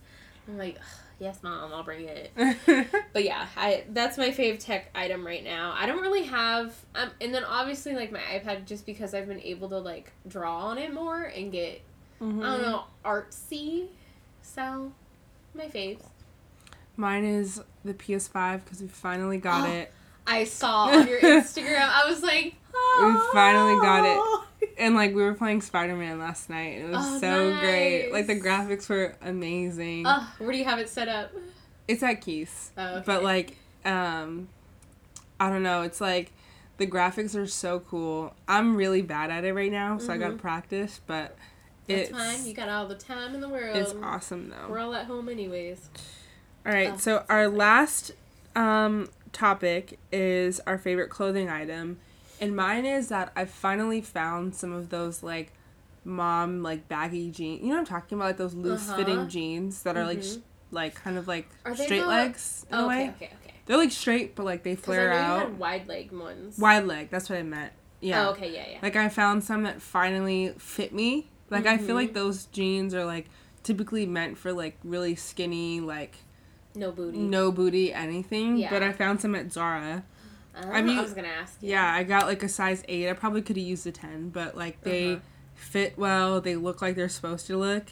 I'm 0.47 0.57
like, 0.59 0.77
"Yes, 1.19 1.41
mom, 1.41 1.73
I'll 1.73 1.83
bring 1.83 2.07
it." 2.07 2.31
But 3.13 3.23
yeah, 3.23 3.47
I 3.55 3.85
that's 3.89 4.17
my 4.17 4.29
fave 4.29 4.59
tech 4.59 4.91
item 4.93 5.25
right 5.25 5.43
now. 5.43 5.73
I 5.77 5.85
don't 5.85 6.01
really 6.01 6.23
have 6.23 6.75
um 6.95 7.09
and 7.21 7.33
then 7.33 7.45
obviously 7.45 7.95
like 7.95 8.11
my 8.11 8.19
iPad 8.19 8.65
just 8.65 8.85
because 8.85 9.13
I've 9.13 9.27
been 9.27 9.39
able 9.41 9.69
to 9.69 9.77
like 9.79 10.11
draw 10.27 10.65
on 10.65 10.77
it 10.77 10.93
more 10.93 11.23
and 11.23 11.51
get 11.51 11.81
Mhm. 12.21 12.43
I 12.43 12.57
don't 12.57 12.61
know 12.61 12.83
artsy. 13.05 13.87
So 14.41 14.91
my 15.53 15.65
faves. 15.67 16.01
Mine 16.97 17.25
is 17.25 17.61
the 17.83 17.93
PS5 17.93 18.63
because 18.63 18.81
we 18.81 18.87
finally 18.87 19.37
got 19.37 19.67
Oh, 19.67 19.71
it. 19.73 19.91
I 20.27 20.43
saw 20.45 20.85
on 20.85 21.07
your 21.07 21.19
Instagram. 21.21 21.87
I 21.87 22.09
was 22.09 22.23
like, 22.23 22.55
oh. 22.73 23.29
finally 23.33 23.75
got 23.81 24.05
it. 24.05 24.71
And 24.79 24.95
like 24.95 25.13
we 25.13 25.21
were 25.23 25.33
playing 25.35 25.61
Spider 25.61 25.95
Man 25.95 26.17
last 26.19 26.49
night. 26.49 26.79
It 26.79 26.89
was 26.89 26.97
Oh, 26.99 27.19
so 27.19 27.59
great. 27.59 28.11
Like 28.11 28.27
the 28.27 28.39
graphics 28.39 28.89
were 28.89 29.15
amazing. 29.21 30.03
Oh, 30.07 30.33
where 30.39 30.51
do 30.51 30.57
you 30.57 30.65
have 30.65 30.79
it 30.79 30.89
set 30.89 31.07
up? 31.07 31.31
it's 31.87 32.01
at 32.01 32.21
Keith's. 32.21 32.71
Oh, 32.77 32.95
okay. 32.95 33.03
But 33.05 33.23
like, 33.23 33.57
um, 33.85 34.47
I 35.39 35.49
don't 35.49 35.61
know. 35.63 35.83
It's 35.83 36.01
like 36.01 36.31
the 36.77 36.87
graphics 36.87 37.35
are 37.35 37.45
so 37.47 37.79
cool. 37.81 38.33
I'm 38.47 38.75
really 38.75 39.01
bad 39.03 39.29
at 39.29 39.45
it 39.45 39.53
right 39.53 39.71
now, 39.71 39.97
so 39.99 40.11
I 40.11 40.17
gotta 40.17 40.33
Mhm. 40.33 40.39
practice. 40.39 40.99
But 41.05 41.37
That's 41.87 42.09
it's 42.09 42.11
fine. 42.17 42.45
You 42.47 42.53
got 42.55 42.67
all 42.69 42.87
the 42.87 42.95
time 42.95 43.35
in 43.35 43.41
the 43.41 43.49
world. 43.49 43.77
it's 43.77 43.93
awesome 44.01 44.49
though. 44.49 44.67
We're 44.69 44.79
all 44.79 44.95
at 44.95 45.05
home 45.05 45.29
anyways. 45.29 45.89
All 46.65 46.71
right, 46.71 46.91
Oh, 46.93 46.97
so 46.97 47.25
our 47.29 47.47
last 47.47 48.11
um, 48.55 49.09
topic 49.31 49.99
is 50.11 50.59
our 50.65 50.77
favorite 50.77 51.09
clothing 51.09 51.49
item, 51.49 51.99
and 52.41 52.55
mine 52.55 52.85
is 52.85 53.09
that 53.09 53.31
I 53.35 53.45
finally 53.45 54.01
found 54.01 54.55
some 54.55 54.71
of 54.71 54.89
those 54.89 55.21
like 55.21 55.51
mom 56.03 56.63
like 56.63 56.87
baggy 56.87 57.29
jeans. 57.31 57.61
You 57.61 57.67
know 57.69 57.75
what 57.75 57.79
I'm 57.81 57.85
talking 57.85 58.17
about, 58.17 58.25
like 58.25 58.37
those 58.37 58.53
loose 58.55 58.91
fitting 58.93 59.19
Uh-huh. 59.19 59.27
jeans 59.29 59.83
that 59.83 59.95
are 59.97 60.05
like 60.05 60.23
sh- 60.23 60.37
like 60.71 60.95
kind 60.95 61.17
of 61.17 61.27
like 61.27 61.47
straight 61.75 61.99
the- 62.01 62.07
legs 62.07 62.65
in 62.71 62.75
a 62.77 62.79
okay, 62.79 62.87
way. 62.87 63.09
okay, 63.15 63.25
okay. 63.43 63.53
They're 63.67 63.77
like 63.77 63.91
straight, 63.91 64.35
but 64.35 64.45
like 64.45 64.63
they 64.63 64.75
flare 64.75 65.11
out. 65.13 65.39
had 65.41 65.59
wide 65.59 65.87
leg 65.87 66.11
ones. 66.11 66.57
Wide 66.57 66.85
leg. 66.85 67.09
That's 67.11 67.29
what 67.29 67.37
I 67.39 67.43
meant. 67.43 67.73
Yeah. 68.01 68.27
Oh, 68.27 68.31
okay, 68.31 68.51
yeah, 68.53 68.65
yeah. 68.71 68.77
Like 68.81 68.95
I 68.95 69.09
found 69.09 69.43
some 69.43 69.63
that 69.63 69.81
finally 69.81 70.53
fit 70.57 70.93
me. 70.93 71.29
Like 71.49 71.65
I 71.67 71.77
feel 71.77 71.95
like 71.95 72.11
Mhm. 72.11 72.15
those 72.15 72.45
jeans 72.45 72.93
are 72.95 73.05
like 73.05 73.27
typically 73.63 74.05
meant 74.05 74.37
for 74.37 74.51
like 74.53 74.77
really 74.83 75.15
skinny 75.15 75.79
like 75.79 76.17
No 76.75 76.91
booty. 76.91 77.17
no 77.17 77.51
booty 77.51 77.93
anything. 77.93 78.57
Yeah. 78.57 78.69
But 78.69 78.83
I 78.83 78.91
found 78.91 79.21
some 79.21 79.35
at 79.35 79.51
Zara. 79.51 80.03
Oh, 80.57 80.69
I 80.69 80.81
mean- 80.81 80.97
I 80.97 81.01
was 81.01 81.13
gonna 81.13 81.27
ask. 81.27 81.61
You. 81.61 81.71
Yeah, 81.71 81.93
I 81.93 82.03
got 82.03 82.27
like 82.27 82.41
a 82.43 82.47
size 82.49 82.83
eight. 82.87 83.09
I 83.09 83.13
probably 83.13 83.41
could 83.41 83.57
have 83.57 83.65
used 83.65 83.85
a 83.87 83.91
ten, 83.91 84.29
but 84.29 84.55
like 84.55 84.81
they 84.81 85.13
Uh-huh. 85.13 85.21
Fit 85.55 85.97
well. 85.97 86.41
They 86.41 86.55
look 86.55 86.81
like 86.81 86.95
they're 86.95 87.09
supposed 87.09 87.47
to 87.47 87.57
look, 87.57 87.85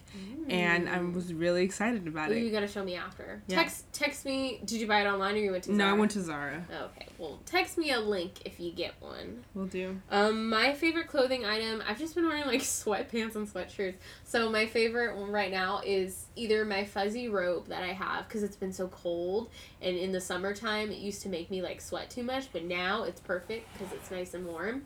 and 0.50 0.88
I 0.90 1.00
Mm. 1.00 1.14
was 1.14 1.34
really 1.34 1.64
excited 1.64 2.06
about 2.08 2.30
Ooh, 2.32 2.36
you 2.38 2.52
gotta 2.52 2.68
show 2.68 2.84
me 2.84 2.96
after. 2.96 3.42
Yeah. 3.48 3.56
Text 3.56 3.92
text 3.94 4.26
me. 4.26 4.60
Did 4.66 4.82
you 4.82 4.88
buy 4.88 5.02
it 5.02 5.08
online 5.08 5.36
or 5.36 5.40
you 5.40 5.52
went 5.52 5.64
to? 5.66 5.72
No, 5.74 5.88
I 5.88 5.94
went 5.94 6.12
to 6.12 6.22
Zara. 6.22 6.66
Okay, 6.72 7.08
well, 7.18 7.40
text 7.46 7.78
me 7.78 7.92
a 7.92 8.00
link 8.00 8.34
if 8.46 8.60
you 8.60 8.72
get 8.72 8.94
one. 9.00 9.44
We'll 9.54 9.66
do. 9.68 10.00
Um, 10.12 10.50
my 10.50 10.74
favorite 10.74 11.08
clothing 11.08 11.46
item. 11.46 11.82
I've 11.88 11.98
just 11.98 12.16
been 12.16 12.28
wearing 12.28 12.46
like 12.46 12.62
sweatpants 12.62 13.36
and 13.36 13.48
sweatshirts. 13.48 13.96
So 14.26 14.50
my 14.50 14.66
favorite 14.66 15.16
one 15.16 15.32
right 15.32 15.52
now 15.52 15.82
is 15.86 16.26
either 16.36 16.66
my 16.66 16.84
fuzzy 16.84 17.30
robe 17.30 17.68
that 17.70 17.84
I 17.84 17.94
have 17.94 18.28
because 18.28 18.44
it's 18.44 18.56
been 18.58 18.74
so 18.74 18.88
cold, 18.90 19.50
and 19.82 19.96
in 19.98 20.12
the 20.12 20.22
summertime 20.22 20.92
it 20.92 20.98
used 20.98 21.22
to 21.24 21.30
make 21.30 21.50
me 21.50 21.62
like 21.62 21.80
sweat 21.82 22.10
too 22.10 22.24
much, 22.24 22.52
but 22.52 22.64
now 22.66 23.04
it's 23.04 23.22
perfect 23.22 23.72
because 23.74 23.94
it's 23.94 24.12
nice 24.12 24.34
and 24.34 24.46
warm. 24.46 24.86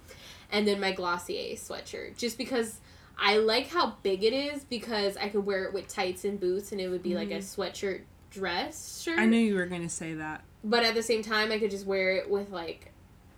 And 0.52 0.68
then 0.68 0.80
my 0.80 0.92
Glossier 0.94 1.56
sweatshirt, 1.56 2.18
just 2.18 2.38
because. 2.38 2.80
I 3.20 3.38
like 3.38 3.70
how 3.70 3.96
big 4.04 4.24
it 4.24 4.32
is 4.32 4.64
because 4.64 5.18
I 5.18 5.30
could 5.30 5.44
wear 5.44 5.64
it 5.64 5.74
with 5.74 5.88
tights 5.88 6.24
and 6.24 6.40
boots, 6.40 6.72
and 6.72 6.80
it 6.80 6.88
would 6.90 7.02
be 7.02 7.16
like 7.16 7.32
a 7.32 7.40
mm-hmm. 7.40 7.62
sweatshirt 7.62 8.02
dress 8.30 9.02
shirt. 9.02 9.18
I 9.18 9.26
knew 9.26 9.40
you 9.40 9.56
were 9.56 9.66
gonna 9.66 9.90
say 9.90 10.14
that. 10.14 10.44
But 10.64 10.84
at 10.84 10.94
the 10.94 11.02
same 11.02 11.24
time, 11.24 11.52
I 11.52 11.58
could 11.58 11.72
just 11.72 11.88
wear 11.88 12.12
it 12.18 12.30
with 12.30 12.52
like 12.52 12.92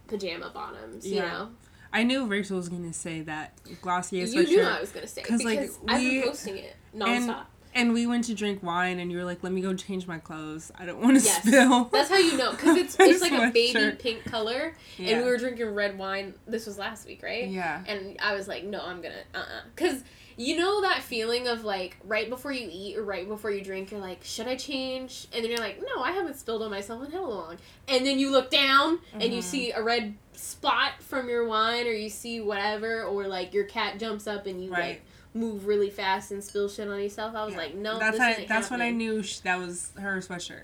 pajama 0.07 0.51
bottoms. 0.53 1.07
You 1.07 1.15
Yeah. 1.17 1.31
know, 1.31 1.49
I 1.93 2.03
knew 2.03 2.25
Rachel 2.25 2.57
was 2.57 2.67
gonna 2.67 2.91
say 2.91 3.21
that 3.21 3.53
Glossier 3.81 4.25
you 4.25 4.27
sweatshirt. 4.27 4.47
knew 4.49 4.61
I 4.63 4.81
was 4.81 4.91
gonna 4.91 5.07
say 5.07 5.21
'cause, 5.21 5.43
like, 5.43 5.61
because 5.61 5.79
I've 5.87 6.01
we- 6.01 6.19
been 6.19 6.27
posting 6.29 6.57
it 6.57 6.75
nonstop. 6.93 7.45
And 7.75 7.93
we 7.93 8.07
went 8.07 8.23
to 8.25 8.33
drink 8.33 8.63
wine, 8.63 8.99
and 8.99 9.11
you 9.11 9.17
were 9.19 9.23
like, 9.23 9.43
"Let 9.43 9.53
me 9.53 9.61
go 9.61 9.73
change 9.75 10.07
my 10.07 10.17
clothes. 10.17 10.71
I 10.77 10.85
don't 10.85 10.99
want 11.01 11.19
to 11.19 11.23
Yes, 11.23 11.43
spill." 11.43 11.85
that's 11.85 12.09
how 12.09 12.17
you 12.17 12.35
know 12.35 12.51
because 12.51 12.75
it's 12.83 12.95
it's 12.99 13.21
like 13.21 13.31
a 13.31 13.51
baby 13.51 13.79
Sweatshirt. 13.79 13.99
pink 13.99 14.25
color, 14.25 14.75
Yeah. 14.97 15.09
and 15.17 15.23
we 15.25 15.29
were 15.29 15.37
drinking 15.37 15.73
red 15.75 15.97
wine. 15.97 16.33
This 16.47 16.65
was 16.65 16.77
last 16.79 17.05
week, 17.05 17.21
right? 17.23 17.47
Yeah. 17.47 17.83
And 17.87 18.17
I 18.21 18.33
was 18.33 18.47
like, 18.47 18.63
no, 18.63 18.81
I'm 18.83 19.01
gonna, 19.01 19.15
uh, 19.35 19.37
uh 19.37 19.43
because 19.75 20.03
you 20.35 20.55
know 20.57 20.81
that 20.81 21.03
feeling 21.03 21.47
of 21.47 21.63
like 21.65 21.97
right 22.05 22.29
before 22.29 22.51
you 22.51 22.69
eat 22.71 22.97
or 22.97 23.03
right 23.03 23.27
before 23.27 23.51
you 23.51 23.61
drink, 23.61 23.91
you're 23.91 23.99
like, 23.99 24.23
should 24.23 24.47
I 24.47 24.55
change? 24.55 25.27
And 25.33 25.43
then 25.43 25.51
you're 25.51 25.59
like, 25.59 25.79
no, 25.81 26.01
I 26.01 26.11
haven't 26.11 26.37
spilled 26.37 26.63
on 26.63 26.71
myself 26.71 27.03
in 27.05 27.11
hell 27.11 27.29
long. 27.29 27.57
And 27.87 28.05
then 28.05 28.17
you 28.19 28.31
look 28.31 28.49
down 28.49 28.99
and 29.13 29.33
you 29.33 29.41
Mhm. 29.41 29.43
see 29.43 29.71
a 29.71 29.83
red 29.83 30.15
spot 30.33 30.93
from 31.01 31.27
your 31.29 31.45
wine, 31.45 31.85
or 31.85 31.91
you 31.91 32.09
see 32.09 32.39
whatever, 32.39 33.03
or 33.03 33.27
like 33.27 33.53
your 33.53 33.65
cat 33.65 33.99
jumps 33.99 34.27
up 34.27 34.45
and 34.47 34.63
you 34.63 34.71
Right. 34.71 34.79
like 34.81 35.01
move 35.39 35.65
really 35.65 35.89
fast 35.89 36.31
and 36.31 36.43
spill 36.43 36.69
shit 36.69 36.87
on 36.87 36.99
yourself. 37.01 37.35
I 37.35 37.45
was 37.45 37.53
Yeah. 37.53 37.59
like, 37.61 37.75
no, 37.75 37.97
that's 37.99 38.11
this 38.17 38.19
how, 38.21 38.29
ain't 38.29 38.47
that's 38.47 38.69
when 38.69 38.81
I 38.81 38.91
knew 38.91 39.23
sh- 39.23 39.39
that 39.39 39.57
was 39.57 39.91
her 39.99 40.17
sweatshirt. 40.19 40.63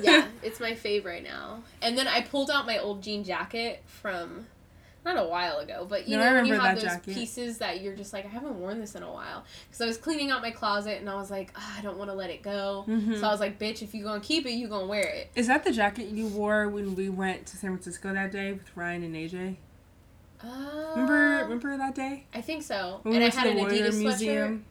yeah, 0.00 0.28
it's 0.42 0.60
my 0.60 0.74
favorite 0.74 1.24
now. 1.24 1.62
And 1.82 1.98
then 1.98 2.06
I 2.08 2.22
pulled 2.22 2.50
out 2.50 2.66
my 2.66 2.78
old 2.78 3.02
jean 3.02 3.24
jacket 3.24 3.82
from 3.86 4.46
not 5.04 5.18
a 5.18 5.24
while 5.28 5.58
ago, 5.58 5.84
but 5.88 6.06
you 6.06 6.16
No, 6.16 6.24
know 6.24 6.34
when 6.36 6.46
you 6.46 6.54
have 6.54 6.76
those 6.76 6.84
jacket. 6.84 7.12
pieces 7.14 7.58
that 7.58 7.80
you're 7.80 7.96
just 7.96 8.12
like 8.12 8.24
I 8.24 8.28
haven't 8.28 8.54
worn 8.60 8.78
this 8.78 8.94
in 8.94 9.02
a 9.02 9.10
while 9.12 9.42
because 9.66 9.80
I 9.80 9.86
was 9.86 9.96
cleaning 9.96 10.30
out 10.30 10.42
my 10.42 10.52
closet 10.52 10.98
and 11.00 11.10
I 11.10 11.16
was 11.16 11.28
like 11.28 11.50
"Ah, 11.56 11.78
I 11.78 11.82
don't 11.82 11.98
want 11.98 12.08
to 12.10 12.14
let 12.14 12.30
it 12.30 12.40
go. 12.42 12.84
Mhm. 12.86 13.18
So 13.18 13.26
I 13.26 13.30
was 13.32 13.40
like, 13.40 13.58
bitch, 13.58 13.82
if 13.82 13.94
you 13.94 14.04
gonna 14.04 14.20
keep 14.20 14.46
it, 14.46 14.52
you 14.52 14.68
gonna 14.68 14.86
wear 14.86 15.02
it. 15.02 15.30
Is 15.34 15.48
that 15.48 15.64
the 15.64 15.72
jacket 15.72 16.06
you 16.10 16.28
wore 16.28 16.68
when 16.68 16.94
we 16.94 17.08
went 17.08 17.46
to 17.46 17.56
San 17.56 17.70
Francisco 17.70 18.14
that 18.14 18.30
day 18.30 18.52
with 18.52 18.76
Ryan 18.76 19.02
and 19.02 19.16
AJ? 19.16 19.56
Uh, 20.44 20.90
Remember, 20.96 21.44
remember 21.44 21.76
that 21.78 21.94
day 21.94 22.26
I 22.34 22.40
think 22.40 22.62
so. 22.62 23.00
when 23.02 23.14
and 23.14 23.24
we 23.24 23.30
I 23.30 23.34
had 23.34 23.46
an 23.46 23.56
Warrior 23.58 23.84
Adidas 23.90 23.98
Museum? 24.02 24.64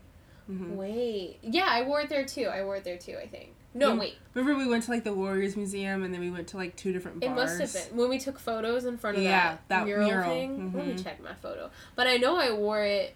sweatshirt. 0.49 0.55
Mhm. 0.57 0.75
Wait, 0.75 1.37
yeah, 1.43 1.65
I 1.69 1.83
wore 1.83 2.01
it 2.01 2.09
there 2.09 2.25
too. 2.25 2.45
I 2.47 2.63
wore 2.63 2.75
it 2.75 2.83
there 2.83 2.97
too. 2.97 3.17
I 3.21 3.27
think. 3.27 3.53
No, 3.73 3.95
wait. 3.95 4.17
Remember 4.33 4.57
we 4.61 4.67
went 4.67 4.83
to 4.83 4.91
like 4.91 5.05
the 5.05 5.13
Warriors 5.13 5.55
Museum 5.55 6.03
and 6.03 6.13
then 6.13 6.19
we 6.19 6.29
went 6.29 6.49
to 6.49 6.57
like 6.57 6.75
two 6.75 6.91
different 6.91 7.21
bars. 7.21 7.31
It 7.31 7.35
must 7.35 7.75
have 7.75 7.89
been 7.89 7.97
when 7.97 8.09
we 8.09 8.19
took 8.19 8.37
photos 8.37 8.83
in 8.83 8.97
front 8.97 9.15
of 9.17 9.23
Yeah, 9.23 9.51
that, 9.51 9.61
that 9.69 9.85
mural, 9.85 10.07
mural. 10.09 10.29
thing. 10.29 10.73
Let 10.75 10.87
me 10.87 10.93
Mhm. 10.93 11.03
check 11.03 11.23
my 11.23 11.33
photo. 11.35 11.69
But 11.95 12.07
I 12.07 12.17
know 12.17 12.35
I 12.35 12.51
wore 12.51 12.83
it 12.83 13.15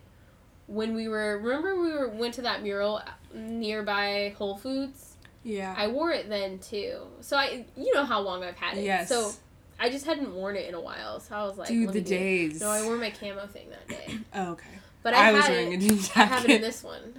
when 0.67 0.95
we 0.95 1.09
were. 1.09 1.37
Remember 1.39 1.75
we 1.79 1.91
were 1.91 2.07
went 2.07 2.35
to 2.35 2.41
that 2.43 2.63
mural 2.63 3.01
nearby 3.33 4.33
Whole 4.37 4.55
Foods. 4.57 5.17
Yeah. 5.43 5.75
I 5.77 5.87
wore 5.87 6.11
it 6.11 6.29
then 6.29 6.59
too. 6.59 6.99
So 7.21 7.35
I, 7.37 7.65
you 7.75 7.93
know 7.93 8.05
how 8.05 8.21
long 8.21 8.43
I've 8.43 8.55
had 8.57 8.77
it. 8.77 8.83
yes. 8.85 9.09
So 9.09 9.31
I 9.79 9.89
just 9.89 10.05
hadn't 10.05 10.33
worn 10.33 10.55
it 10.55 10.67
in 10.69 10.73
a 10.73 10.79
while. 10.81 11.19
So 11.19 11.35
I 11.35 11.43
was 11.43 11.57
like, 11.57 11.67
Dude, 11.67 11.89
the 11.93 12.01
do 12.01 12.09
days. 12.09 12.61
No, 12.61 12.69
I 12.69 12.83
wore 12.85 12.95
my 12.97 13.09
camo 13.11 13.45
thing 13.47 13.69
that 13.69 13.87
day. 13.87 14.17
Oh, 14.33 14.51
okay. 14.53 14.69
But 15.03 15.13
I, 15.13 15.29
I, 15.29 15.31
was 15.33 15.43
had 15.45 15.51
wearing 15.51 15.73
it. 15.73 15.75
a 15.75 15.79
jean 15.87 15.97
jacket. 15.99 16.17
I 16.17 16.25
have 16.25 16.45
it 16.45 16.51
in 16.51 16.61
this 16.61 16.83
one. 16.83 17.13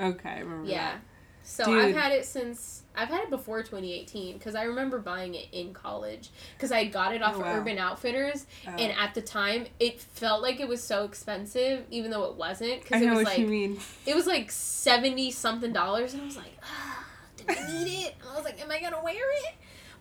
Okay, 0.00 0.28
I 0.30 0.38
remember 0.40 0.68
Yeah. 0.70 0.92
that. 0.92 1.00
So 1.42 1.64
Dude. 1.66 1.80
I've 1.84 1.94
had 1.94 2.10
it 2.12 2.24
since 2.24 2.82
I've 2.96 3.06
had 3.08 3.22
it 3.22 3.30
before 3.30 3.60
2018 3.62 4.36
because 4.36 4.56
I 4.56 4.64
remember 4.64 4.98
buying 4.98 5.34
it 5.36 5.46
in 5.52 5.72
college 5.74 6.30
because 6.56 6.72
I 6.72 6.86
got 6.86 7.14
it 7.14 7.22
off 7.22 7.36
Oh, 7.36 7.40
of. 7.42 7.46
Urban 7.46 7.78
Outfitters 7.78 8.46
Oh. 8.66 8.70
and 8.70 8.92
at 8.98 9.14
the 9.14 9.22
time 9.22 9.66
it 9.78 10.00
felt 10.00 10.42
like 10.42 10.58
it 10.58 10.66
was 10.66 10.82
so 10.82 11.04
expensive 11.04 11.84
even 11.92 12.10
though 12.10 12.24
it 12.24 12.34
wasn't 12.34 12.82
because 12.82 13.00
it 13.00 13.06
know 13.06 13.12
was 13.14 13.18
what 13.24 13.26
like 13.34 13.38
you 13.38 13.46
mean. 13.46 13.78
it 14.06 14.16
was 14.16 14.26
like 14.26 14.50
70 14.50 15.30
something 15.30 15.72
dollars 15.72 16.14
and 16.14 16.22
I 16.22 16.26
was 16.26 16.36
like 16.36 16.58
ah, 16.64 17.04
did 17.36 17.50
I 17.56 17.72
need 17.84 18.06
it 18.06 18.14
and 18.20 18.28
I 18.28 18.34
was 18.34 18.44
like 18.44 18.60
am 18.60 18.70
I 18.72 18.80
gonna 18.80 19.00
wear 19.04 19.14
it 19.14 19.54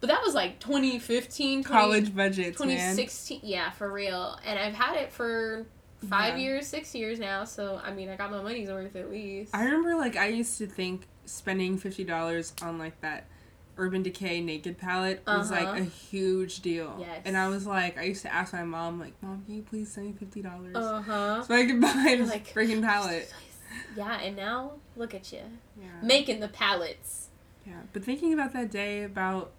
but 0.08 0.14
that 0.14 0.22
was 0.24 0.34
like 0.36 0.60
2015 0.60 1.64
20, 1.64 1.64
College 1.64 2.16
budgets, 2.16 2.60
man. 2.60 2.68
2016 2.70 3.40
yeah 3.44 3.72
for 3.72 3.92
real 3.92 4.38
and 4.46 4.60
I've 4.60 4.74
had 4.74 4.98
it 4.98 5.12
for 5.12 5.66
five 6.10 6.38
Yeah. 6.38 6.44
years 6.46 6.68
six 6.68 6.94
years 6.94 7.20
now 7.20 7.44
so 7.46 7.82
I 7.84 7.92
mean 7.92 8.10
I 8.10 8.16
got 8.16 8.30
my 8.32 8.42
money's 8.42 8.70
worth 8.70 8.96
at 8.96 9.10
least 9.10 9.56
I 9.56 9.64
remember 9.66 9.96
like 9.96 10.16
I 10.16 10.28
used 10.28 10.58
to 10.60 10.68
think 10.68 11.08
spending 11.26 11.78
fifty 11.78 12.04
dollars 12.04 12.54
on 12.62 12.78
like 12.78 13.00
that 13.02 13.26
Urban 13.78 14.04
Decay 14.04 14.42
naked 14.42 14.78
palette 14.78 15.22
was 15.28 15.52
Uh-huh. 15.52 15.66
like 15.72 15.82
a 15.82 15.84
huge 15.84 16.62
deal. 16.62 16.96
Yes. 16.98 17.24
And 17.26 17.36
I 17.36 17.50
was 17.50 17.66
like, 17.68 17.98
I 17.98 18.04
used 18.04 18.22
to 18.22 18.34
ask 18.34 18.54
my 18.54 18.64
mom, 18.64 19.02
like, 19.02 19.12
Mom, 19.22 19.44
can 19.46 19.56
you 19.56 19.64
please 19.64 19.92
send 19.92 20.06
me 20.08 20.14
fifty 20.14 20.42
dollars 20.42 20.76
uh-huh 20.78 21.44
so 21.44 21.54
I 21.54 21.66
could 21.66 21.82
buy 21.82 22.16
this 22.18 22.30
like, 22.30 22.48
freaking 22.54 22.82
palette. 22.82 23.34
Yeah, 23.98 24.18
and 24.22 24.36
now 24.38 24.74
look 24.96 25.14
at 25.14 25.34
you 25.34 25.42
Yeah. 25.82 25.88
making 26.02 26.40
the 26.40 26.48
palettes. 26.48 27.28
Yeah. 27.68 27.82
But 27.92 28.06
thinking 28.06 28.32
about 28.34 28.54
that 28.54 28.72
day 28.72 29.04
about 29.04 29.52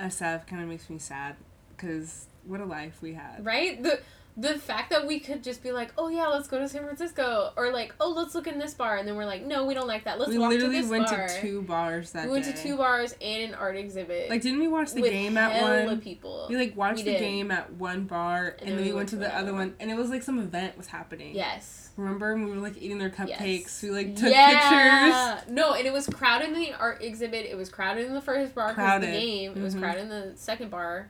SF 0.00 0.46
kind 0.46 0.62
of 0.62 0.68
makes 0.68 0.88
me 0.88 0.98
sad 0.98 1.36
because 1.76 2.26
what 2.46 2.60
a 2.60 2.64
life 2.64 3.00
we 3.02 3.14
had. 3.14 3.44
Right? 3.44 3.82
The 3.82 4.00
the 4.38 4.56
fact 4.56 4.90
that 4.90 5.04
we 5.04 5.18
could 5.18 5.42
just 5.42 5.64
be 5.64 5.72
like, 5.72 5.92
oh 5.98 6.08
yeah, 6.08 6.28
let's 6.28 6.46
go 6.46 6.60
to 6.60 6.68
San 6.68 6.84
Francisco, 6.84 7.50
or 7.56 7.72
like, 7.72 7.92
oh 8.00 8.10
let's 8.10 8.36
look 8.36 8.46
in 8.46 8.58
this 8.58 8.72
bar, 8.72 8.96
and 8.96 9.08
then 9.08 9.16
we're 9.16 9.24
like, 9.26 9.44
no, 9.44 9.64
we 9.66 9.74
don't 9.74 9.88
like 9.88 10.04
that. 10.04 10.20
Let's 10.20 10.30
we 10.30 10.38
walk 10.38 10.50
to 10.50 10.54
literally 10.56 10.80
this 10.80 10.88
went 10.90 11.06
bar. 11.08 11.26
to 11.26 11.40
two 11.40 11.62
bars 11.62 12.12
that 12.12 12.26
we 12.26 12.30
went 12.32 12.44
day. 12.44 12.52
to 12.52 12.62
two 12.62 12.76
bars 12.76 13.16
and 13.20 13.52
an 13.52 13.54
art 13.54 13.76
exhibit. 13.76 14.30
Like, 14.30 14.42
didn't 14.42 14.60
we 14.60 14.68
watch 14.68 14.92
the 14.92 15.02
game 15.02 15.36
at 15.36 15.60
one? 15.60 16.00
people. 16.00 16.46
We 16.48 16.56
like 16.56 16.76
watched 16.76 16.98
We 16.98 17.02
the 17.04 17.10
did. 17.12 17.20
game 17.20 17.50
at 17.50 17.72
one 17.72 18.04
bar, 18.04 18.56
and, 18.60 18.78
then 18.78 18.84
we 18.84 18.92
went 18.92 19.08
to 19.08 19.16
the 19.16 19.26
other 19.26 19.48
another 19.48 19.52
one, 19.54 19.74
and 19.80 19.90
it 19.90 19.96
was 19.96 20.10
like 20.10 20.22
some 20.22 20.38
event 20.38 20.76
was 20.76 20.86
happening. 20.86 21.34
yes. 21.34 21.86
Remember 21.96 22.32
when 22.34 22.44
we 22.44 22.52
were 22.52 22.58
like 22.58 22.80
eating 22.80 22.98
their 22.98 23.10
cupcakes? 23.10 23.40
Yes. 23.40 23.82
We 23.82 23.90
like 23.90 24.14
took 24.14 24.30
yeah. 24.32 25.40
pictures. 25.40 25.52
No, 25.52 25.72
and 25.72 25.84
it 25.84 25.92
was 25.92 26.06
crowded 26.06 26.50
in 26.50 26.54
the 26.54 26.72
art 26.74 27.02
exhibit. 27.02 27.44
It 27.46 27.56
was 27.56 27.70
crowded 27.70 28.06
in 28.06 28.14
the 28.14 28.20
first 28.20 28.54
bar 28.54 28.68
because 28.68 29.00
the 29.00 29.06
game. 29.08 29.56
It 29.56 29.60
was 29.60 29.74
Mhm. 29.74 29.80
crowded 29.80 30.02
in 30.02 30.08
the 30.08 30.32
second 30.36 30.70
bar, 30.70 31.08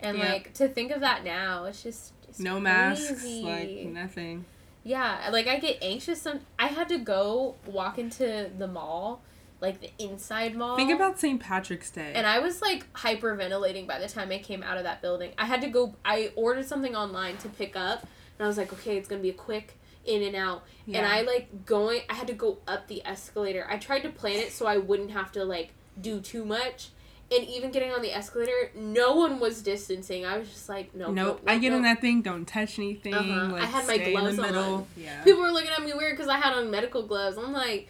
and 0.00 0.16
Yep. 0.16 0.28
like 0.30 0.54
to 0.54 0.68
think 0.68 0.90
of 0.90 1.00
that 1.00 1.22
now, 1.22 1.66
it's 1.66 1.82
just 1.82 2.12
it's 2.32 2.40
No 2.40 2.58
masks, 2.58 3.20
crazy. 3.20 3.42
like 3.42 3.86
nothing. 3.92 4.44
Yeah, 4.84 5.28
like 5.30 5.46
I 5.46 5.58
get 5.58 5.78
anxious. 5.82 6.22
Some 6.22 6.40
I 6.58 6.66
had 6.66 6.88
to 6.88 6.98
go 6.98 7.54
walk 7.66 7.98
into 7.98 8.50
the 8.58 8.66
mall, 8.66 9.22
like 9.60 9.80
the 9.80 9.90
inside 9.98 10.56
mall. 10.56 10.76
Think 10.76 10.90
about 10.92 11.20
St. 11.20 11.38
Patrick's 11.40 11.90
Day. 11.90 12.12
And 12.14 12.26
I 12.26 12.38
was 12.40 12.60
like 12.62 12.90
hyperventilating 12.94 13.86
by 13.86 13.98
the 14.00 14.08
time 14.08 14.30
I 14.32 14.38
came 14.38 14.62
out 14.62 14.78
of 14.78 14.84
that 14.84 15.00
building. 15.02 15.32
I 15.38 15.44
had 15.44 15.60
to 15.60 15.68
go. 15.68 15.94
I 16.04 16.32
ordered 16.34 16.66
something 16.66 16.96
online 16.96 17.36
to 17.38 17.48
pick 17.48 17.76
up, 17.76 18.02
and 18.02 18.44
I 18.44 18.48
was 18.48 18.56
like, 18.56 18.72
okay, 18.72 18.96
it's 18.96 19.08
gonna 19.08 19.22
be 19.22 19.30
a 19.30 19.34
quick 19.34 19.78
in 20.04 20.22
and 20.22 20.34
out. 20.34 20.64
And 20.92 21.06
I 21.06 21.22
like 21.22 21.64
going. 21.64 22.00
I 22.10 22.14
had 22.14 22.26
to 22.26 22.34
go 22.34 22.58
up 22.66 22.88
the 22.88 23.02
escalator. 23.06 23.66
I 23.70 23.76
tried 23.78 24.00
to 24.00 24.08
plan 24.08 24.38
it 24.38 24.52
so 24.52 24.66
I 24.66 24.78
wouldn't 24.78 25.12
have 25.12 25.30
to 25.32 25.44
like 25.44 25.74
do 26.00 26.20
too 26.20 26.44
much. 26.44 26.88
And 27.34 27.48
even 27.48 27.70
getting 27.70 27.92
on 27.92 28.02
the 28.02 28.12
escalator, 28.12 28.70
no 28.74 29.14
one 29.16 29.40
was 29.40 29.62
distancing. 29.62 30.26
I 30.26 30.36
was 30.38 30.48
just 30.48 30.68
like, 30.68 30.94
no, 30.94 31.10
nope. 31.10 31.42
I 31.46 31.58
get 31.58 31.72
in 31.72 31.82
that 31.82 32.00
thing. 32.00 32.20
Don't 32.20 32.46
touch 32.46 32.78
anything. 32.78 33.14
Uh-huh. 33.14 33.52
Like, 33.52 33.62
I 33.62 33.66
had 33.66 33.86
my 33.86 33.94
stay 33.94 34.12
in 34.14 34.20
gloves 34.20 34.36
the 34.36 34.42
middle. 34.42 34.74
on. 34.74 34.86
Yeah. 34.96 35.22
People 35.24 35.40
were 35.42 35.50
looking 35.50 35.70
at 35.70 35.82
me 35.82 35.92
weird 35.94 36.16
because 36.16 36.28
I 36.28 36.36
had 36.38 36.52
on 36.54 36.70
medical 36.70 37.02
gloves. 37.04 37.38
I'm 37.38 37.52
like, 37.52 37.88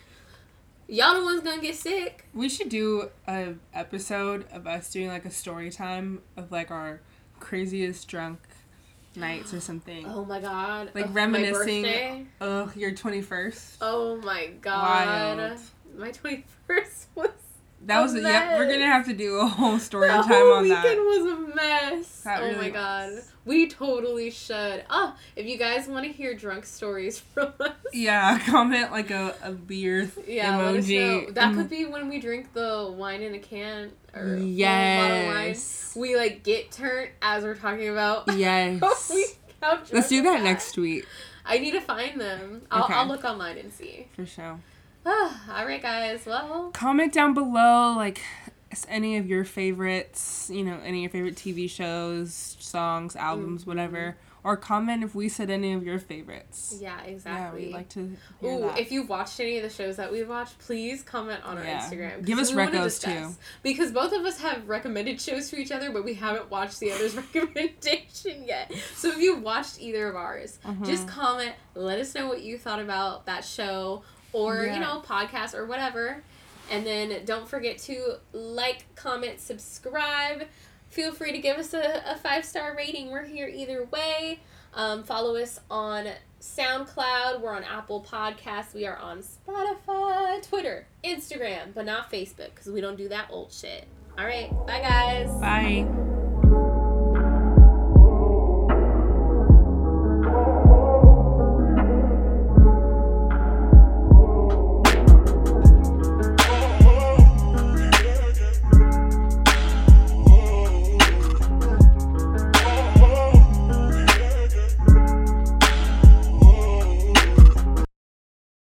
y'all 0.87 1.19
the 1.19 1.25
ones 1.25 1.41
gonna 1.43 1.61
get 1.61 1.75
sick. 1.75 2.25
We 2.35 2.49
should 2.49 2.69
do 2.69 3.09
a 3.27 3.55
episode 3.75 4.47
of 4.53 4.67
us 4.67 4.91
doing 4.93 5.09
like 5.09 5.25
a 5.25 5.31
story 5.31 5.71
time 5.71 6.21
of 6.37 6.53
like 6.53 6.71
our 6.71 7.01
craziest 7.41 8.07
drunk 8.09 8.39
nights 9.17 9.53
or 9.53 9.61
something. 9.71 10.07
Oh 10.07 10.25
my 10.25 10.41
god. 10.41 10.91
Like 10.95 11.07
Ugh, 11.07 11.15
reminiscing- 11.15 12.29
Oh, 12.41 12.71
your 12.77 12.93
twenty 12.93 13.23
first. 13.23 13.79
Oh 13.81 14.19
my 14.19 14.49
god. 14.61 15.39
Wild. 15.39 15.61
My 15.97 16.11
21st 16.11 17.07
was. 17.15 17.31
That 17.87 18.01
was 18.01 18.15
a 18.15 18.19
a, 18.19 18.23
yeah. 18.23 18.59
We're 18.59 18.71
gonna 18.71 18.87
have 18.87 19.07
to 19.07 19.13
do 19.13 19.37
a 19.41 19.47
whole 19.47 19.79
story 19.79 20.09
the 20.09 20.15
time 20.15 20.25
whole 20.29 20.53
on 20.55 20.63
weekend 20.63 20.85
that. 20.85 20.97
was 20.99 21.33
a 21.33 21.57
mess. 21.57 22.21
That 22.23 22.43
oh 22.43 22.47
really 22.47 22.57
my 22.59 22.71
god. 22.71 23.13
was. 23.13 23.29
We 23.45 23.67
totally 23.67 24.31
should. 24.31 24.85
Oh, 24.89 25.17
if 25.35 25.47
you 25.47 25.59
guys 25.59 25.89
want 25.89 26.07
to 26.07 26.13
hear 26.13 26.33
drunk 26.35 26.65
stories 26.65 27.19
from 27.35 27.53
us. 27.59 27.73
Yeah, 27.93 28.39
comment 28.39 28.93
like 28.93 29.11
a, 29.11 29.35
a 29.43 29.51
beer 29.51 30.09
Yeah, 30.29 30.59
let 30.59 30.77
us 30.77 30.89
know. 30.89 30.95
emoji. 30.95 31.35
That 31.35 31.53
Mm. 31.53 31.57
could 31.57 31.71
be 31.71 31.85
when 31.87 32.09
we 32.09 32.21
drink 32.21 32.53
the 32.55 32.93
wine 32.97 33.21
in 33.23 33.35
a 33.35 33.41
can 33.41 33.91
or 34.15 34.37
bottle 34.37 35.27
wine. 35.27 35.57
We 35.97 36.17
like 36.17 36.45
get 36.45 36.71
turned 36.71 37.11
as 37.21 37.43
we're 37.43 37.57
talking 37.57 37.89
about. 37.89 38.33
Yes. 38.37 39.11
we, 39.13 39.27
Let's 39.93 40.09
do 40.09 40.23
we 40.23 40.29
that 40.29 40.43
next 40.43 40.77
week 40.79 41.07
I 41.45 41.59
need 41.59 41.73
to 41.73 41.81
find 41.81 42.21
them. 42.21 42.63
I'll, 42.71 42.85
Okay. 42.85 42.95
I'll 42.95 43.07
look 43.09 43.25
online 43.25 43.59
and 43.59 43.73
see. 43.73 44.07
for 44.15 44.25
sure. 44.25 44.61
all 45.07 45.67
right, 45.67 45.83
guys. 45.83 46.25
Well, 46.27 46.71
Comment 46.73 47.13
down 47.13 47.35
below 47.35 47.95
like 47.97 48.21
any 48.89 49.17
of 49.19 49.27
your 49.27 49.45
favorites, 49.45 50.49
you 50.53 50.65
know, 50.65 50.79
any 50.85 51.05
of 51.05 51.15
your 51.15 51.25
favorite 51.25 51.37
TV 51.37 51.69
shows, 51.69 52.57
songs, 52.61 53.17
albums, 53.17 53.65
Mhm. 53.65 53.67
whatever. 53.67 54.17
Or 54.45 54.57
comment 54.57 55.05
if 55.05 55.15
we 55.15 55.29
said 55.29 55.51
any 55.51 55.73
of 55.73 55.85
your 55.85 56.01
favorites. 56.01 56.77
yeah, 56.81 57.01
exactly. 57.03 57.61
Yeah, 57.63 57.67
we'd 57.69 57.75
like 57.75 57.89
to 57.91 58.17
hear 58.41 58.51
Ooh, 58.53 58.61
that. 58.63 58.79
if 58.81 58.91
you've 58.91 59.09
watched 59.09 59.39
any 59.39 59.57
of 59.59 59.63
the 59.63 59.71
shows 59.71 59.97
that 59.99 60.11
we've 60.11 60.29
watched, 60.29 60.59
please 60.59 61.03
comment 61.05 61.45
on 61.45 61.59
our 61.59 61.65
Yeah. 61.65 61.79
Instagram. 61.81 62.17
'cause 62.17 62.25
Give 62.25 62.39
us 62.41 62.51
recos, 62.51 63.01
too. 63.01 63.37
Because 63.63 63.93
both 63.93 64.13
of 64.13 64.25
us 64.25 64.41
have 64.41 64.69
recommended 64.69 65.21
shows 65.21 65.49
to 65.51 65.57
each 65.61 65.71
other, 65.71 65.93
but 65.93 66.05
we 66.05 66.15
haven't 66.15 66.51
watched 66.51 66.81
the 66.81 66.91
other's 66.91 67.15
recommendation 67.35 68.43
yet. 68.45 68.73
So 68.97 69.11
if 69.11 69.19
you 69.19 69.37
watched 69.37 69.81
either 69.81 70.09
of 70.09 70.17
ours, 70.17 70.59
Mhm. 70.65 70.87
just 70.87 71.07
comment. 71.07 71.55
Let 71.77 72.01
us 72.01 72.13
know 72.13 72.27
what 72.27 72.43
you 72.43 72.59
thought 72.59 72.81
about 72.81 73.27
that 73.27 73.45
show 73.45 74.03
or, 74.33 74.65
Yeah. 74.65 74.75
you 74.75 74.81
know, 74.81 75.03
podcast 75.07 75.55
or 75.55 75.67
whatever. 75.67 76.23
And 76.71 76.87
then 76.87 77.25
don't 77.25 77.49
forget 77.49 77.79
to 77.81 78.15
like, 78.33 78.87
comment, 78.95 79.41
subscribe. 79.41 80.45
Feel 80.89 81.13
free 81.13 81.33
to 81.33 81.39
give 81.39 81.57
us 81.59 81.75
a, 81.75 82.03
a 82.07 82.17
five 82.17 82.45
star 82.45 82.75
rating. 82.77 83.11
We're 83.11 83.25
here 83.25 83.49
either 83.49 83.85
way. 83.87 84.41
Um, 84.75 85.03
follow 85.05 85.37
us 85.37 85.61
on 85.71 86.07
SoundCloud. 86.41 87.41
We're 87.41 87.55
on 87.55 87.65
Apple 87.65 88.03
Podcasts. 88.09 88.73
We 88.75 88.87
are 88.87 88.97
on 88.97 89.23
Spotify, 89.23 90.47
Twitter, 90.49 90.87
Instagram, 91.05 91.75
but 91.75 91.85
not 91.85 92.11
Facebook 92.11 92.55
because 92.55 92.69
we 92.69 92.81
don't 92.81 92.97
do 92.97 93.09
that 93.09 93.27
old 93.31 93.53
shit. 93.53 93.87
All 94.19 94.25
right. 94.25 94.51
Bye, 94.67 94.81
guys. 94.81 95.31
Bye. 95.41 96.22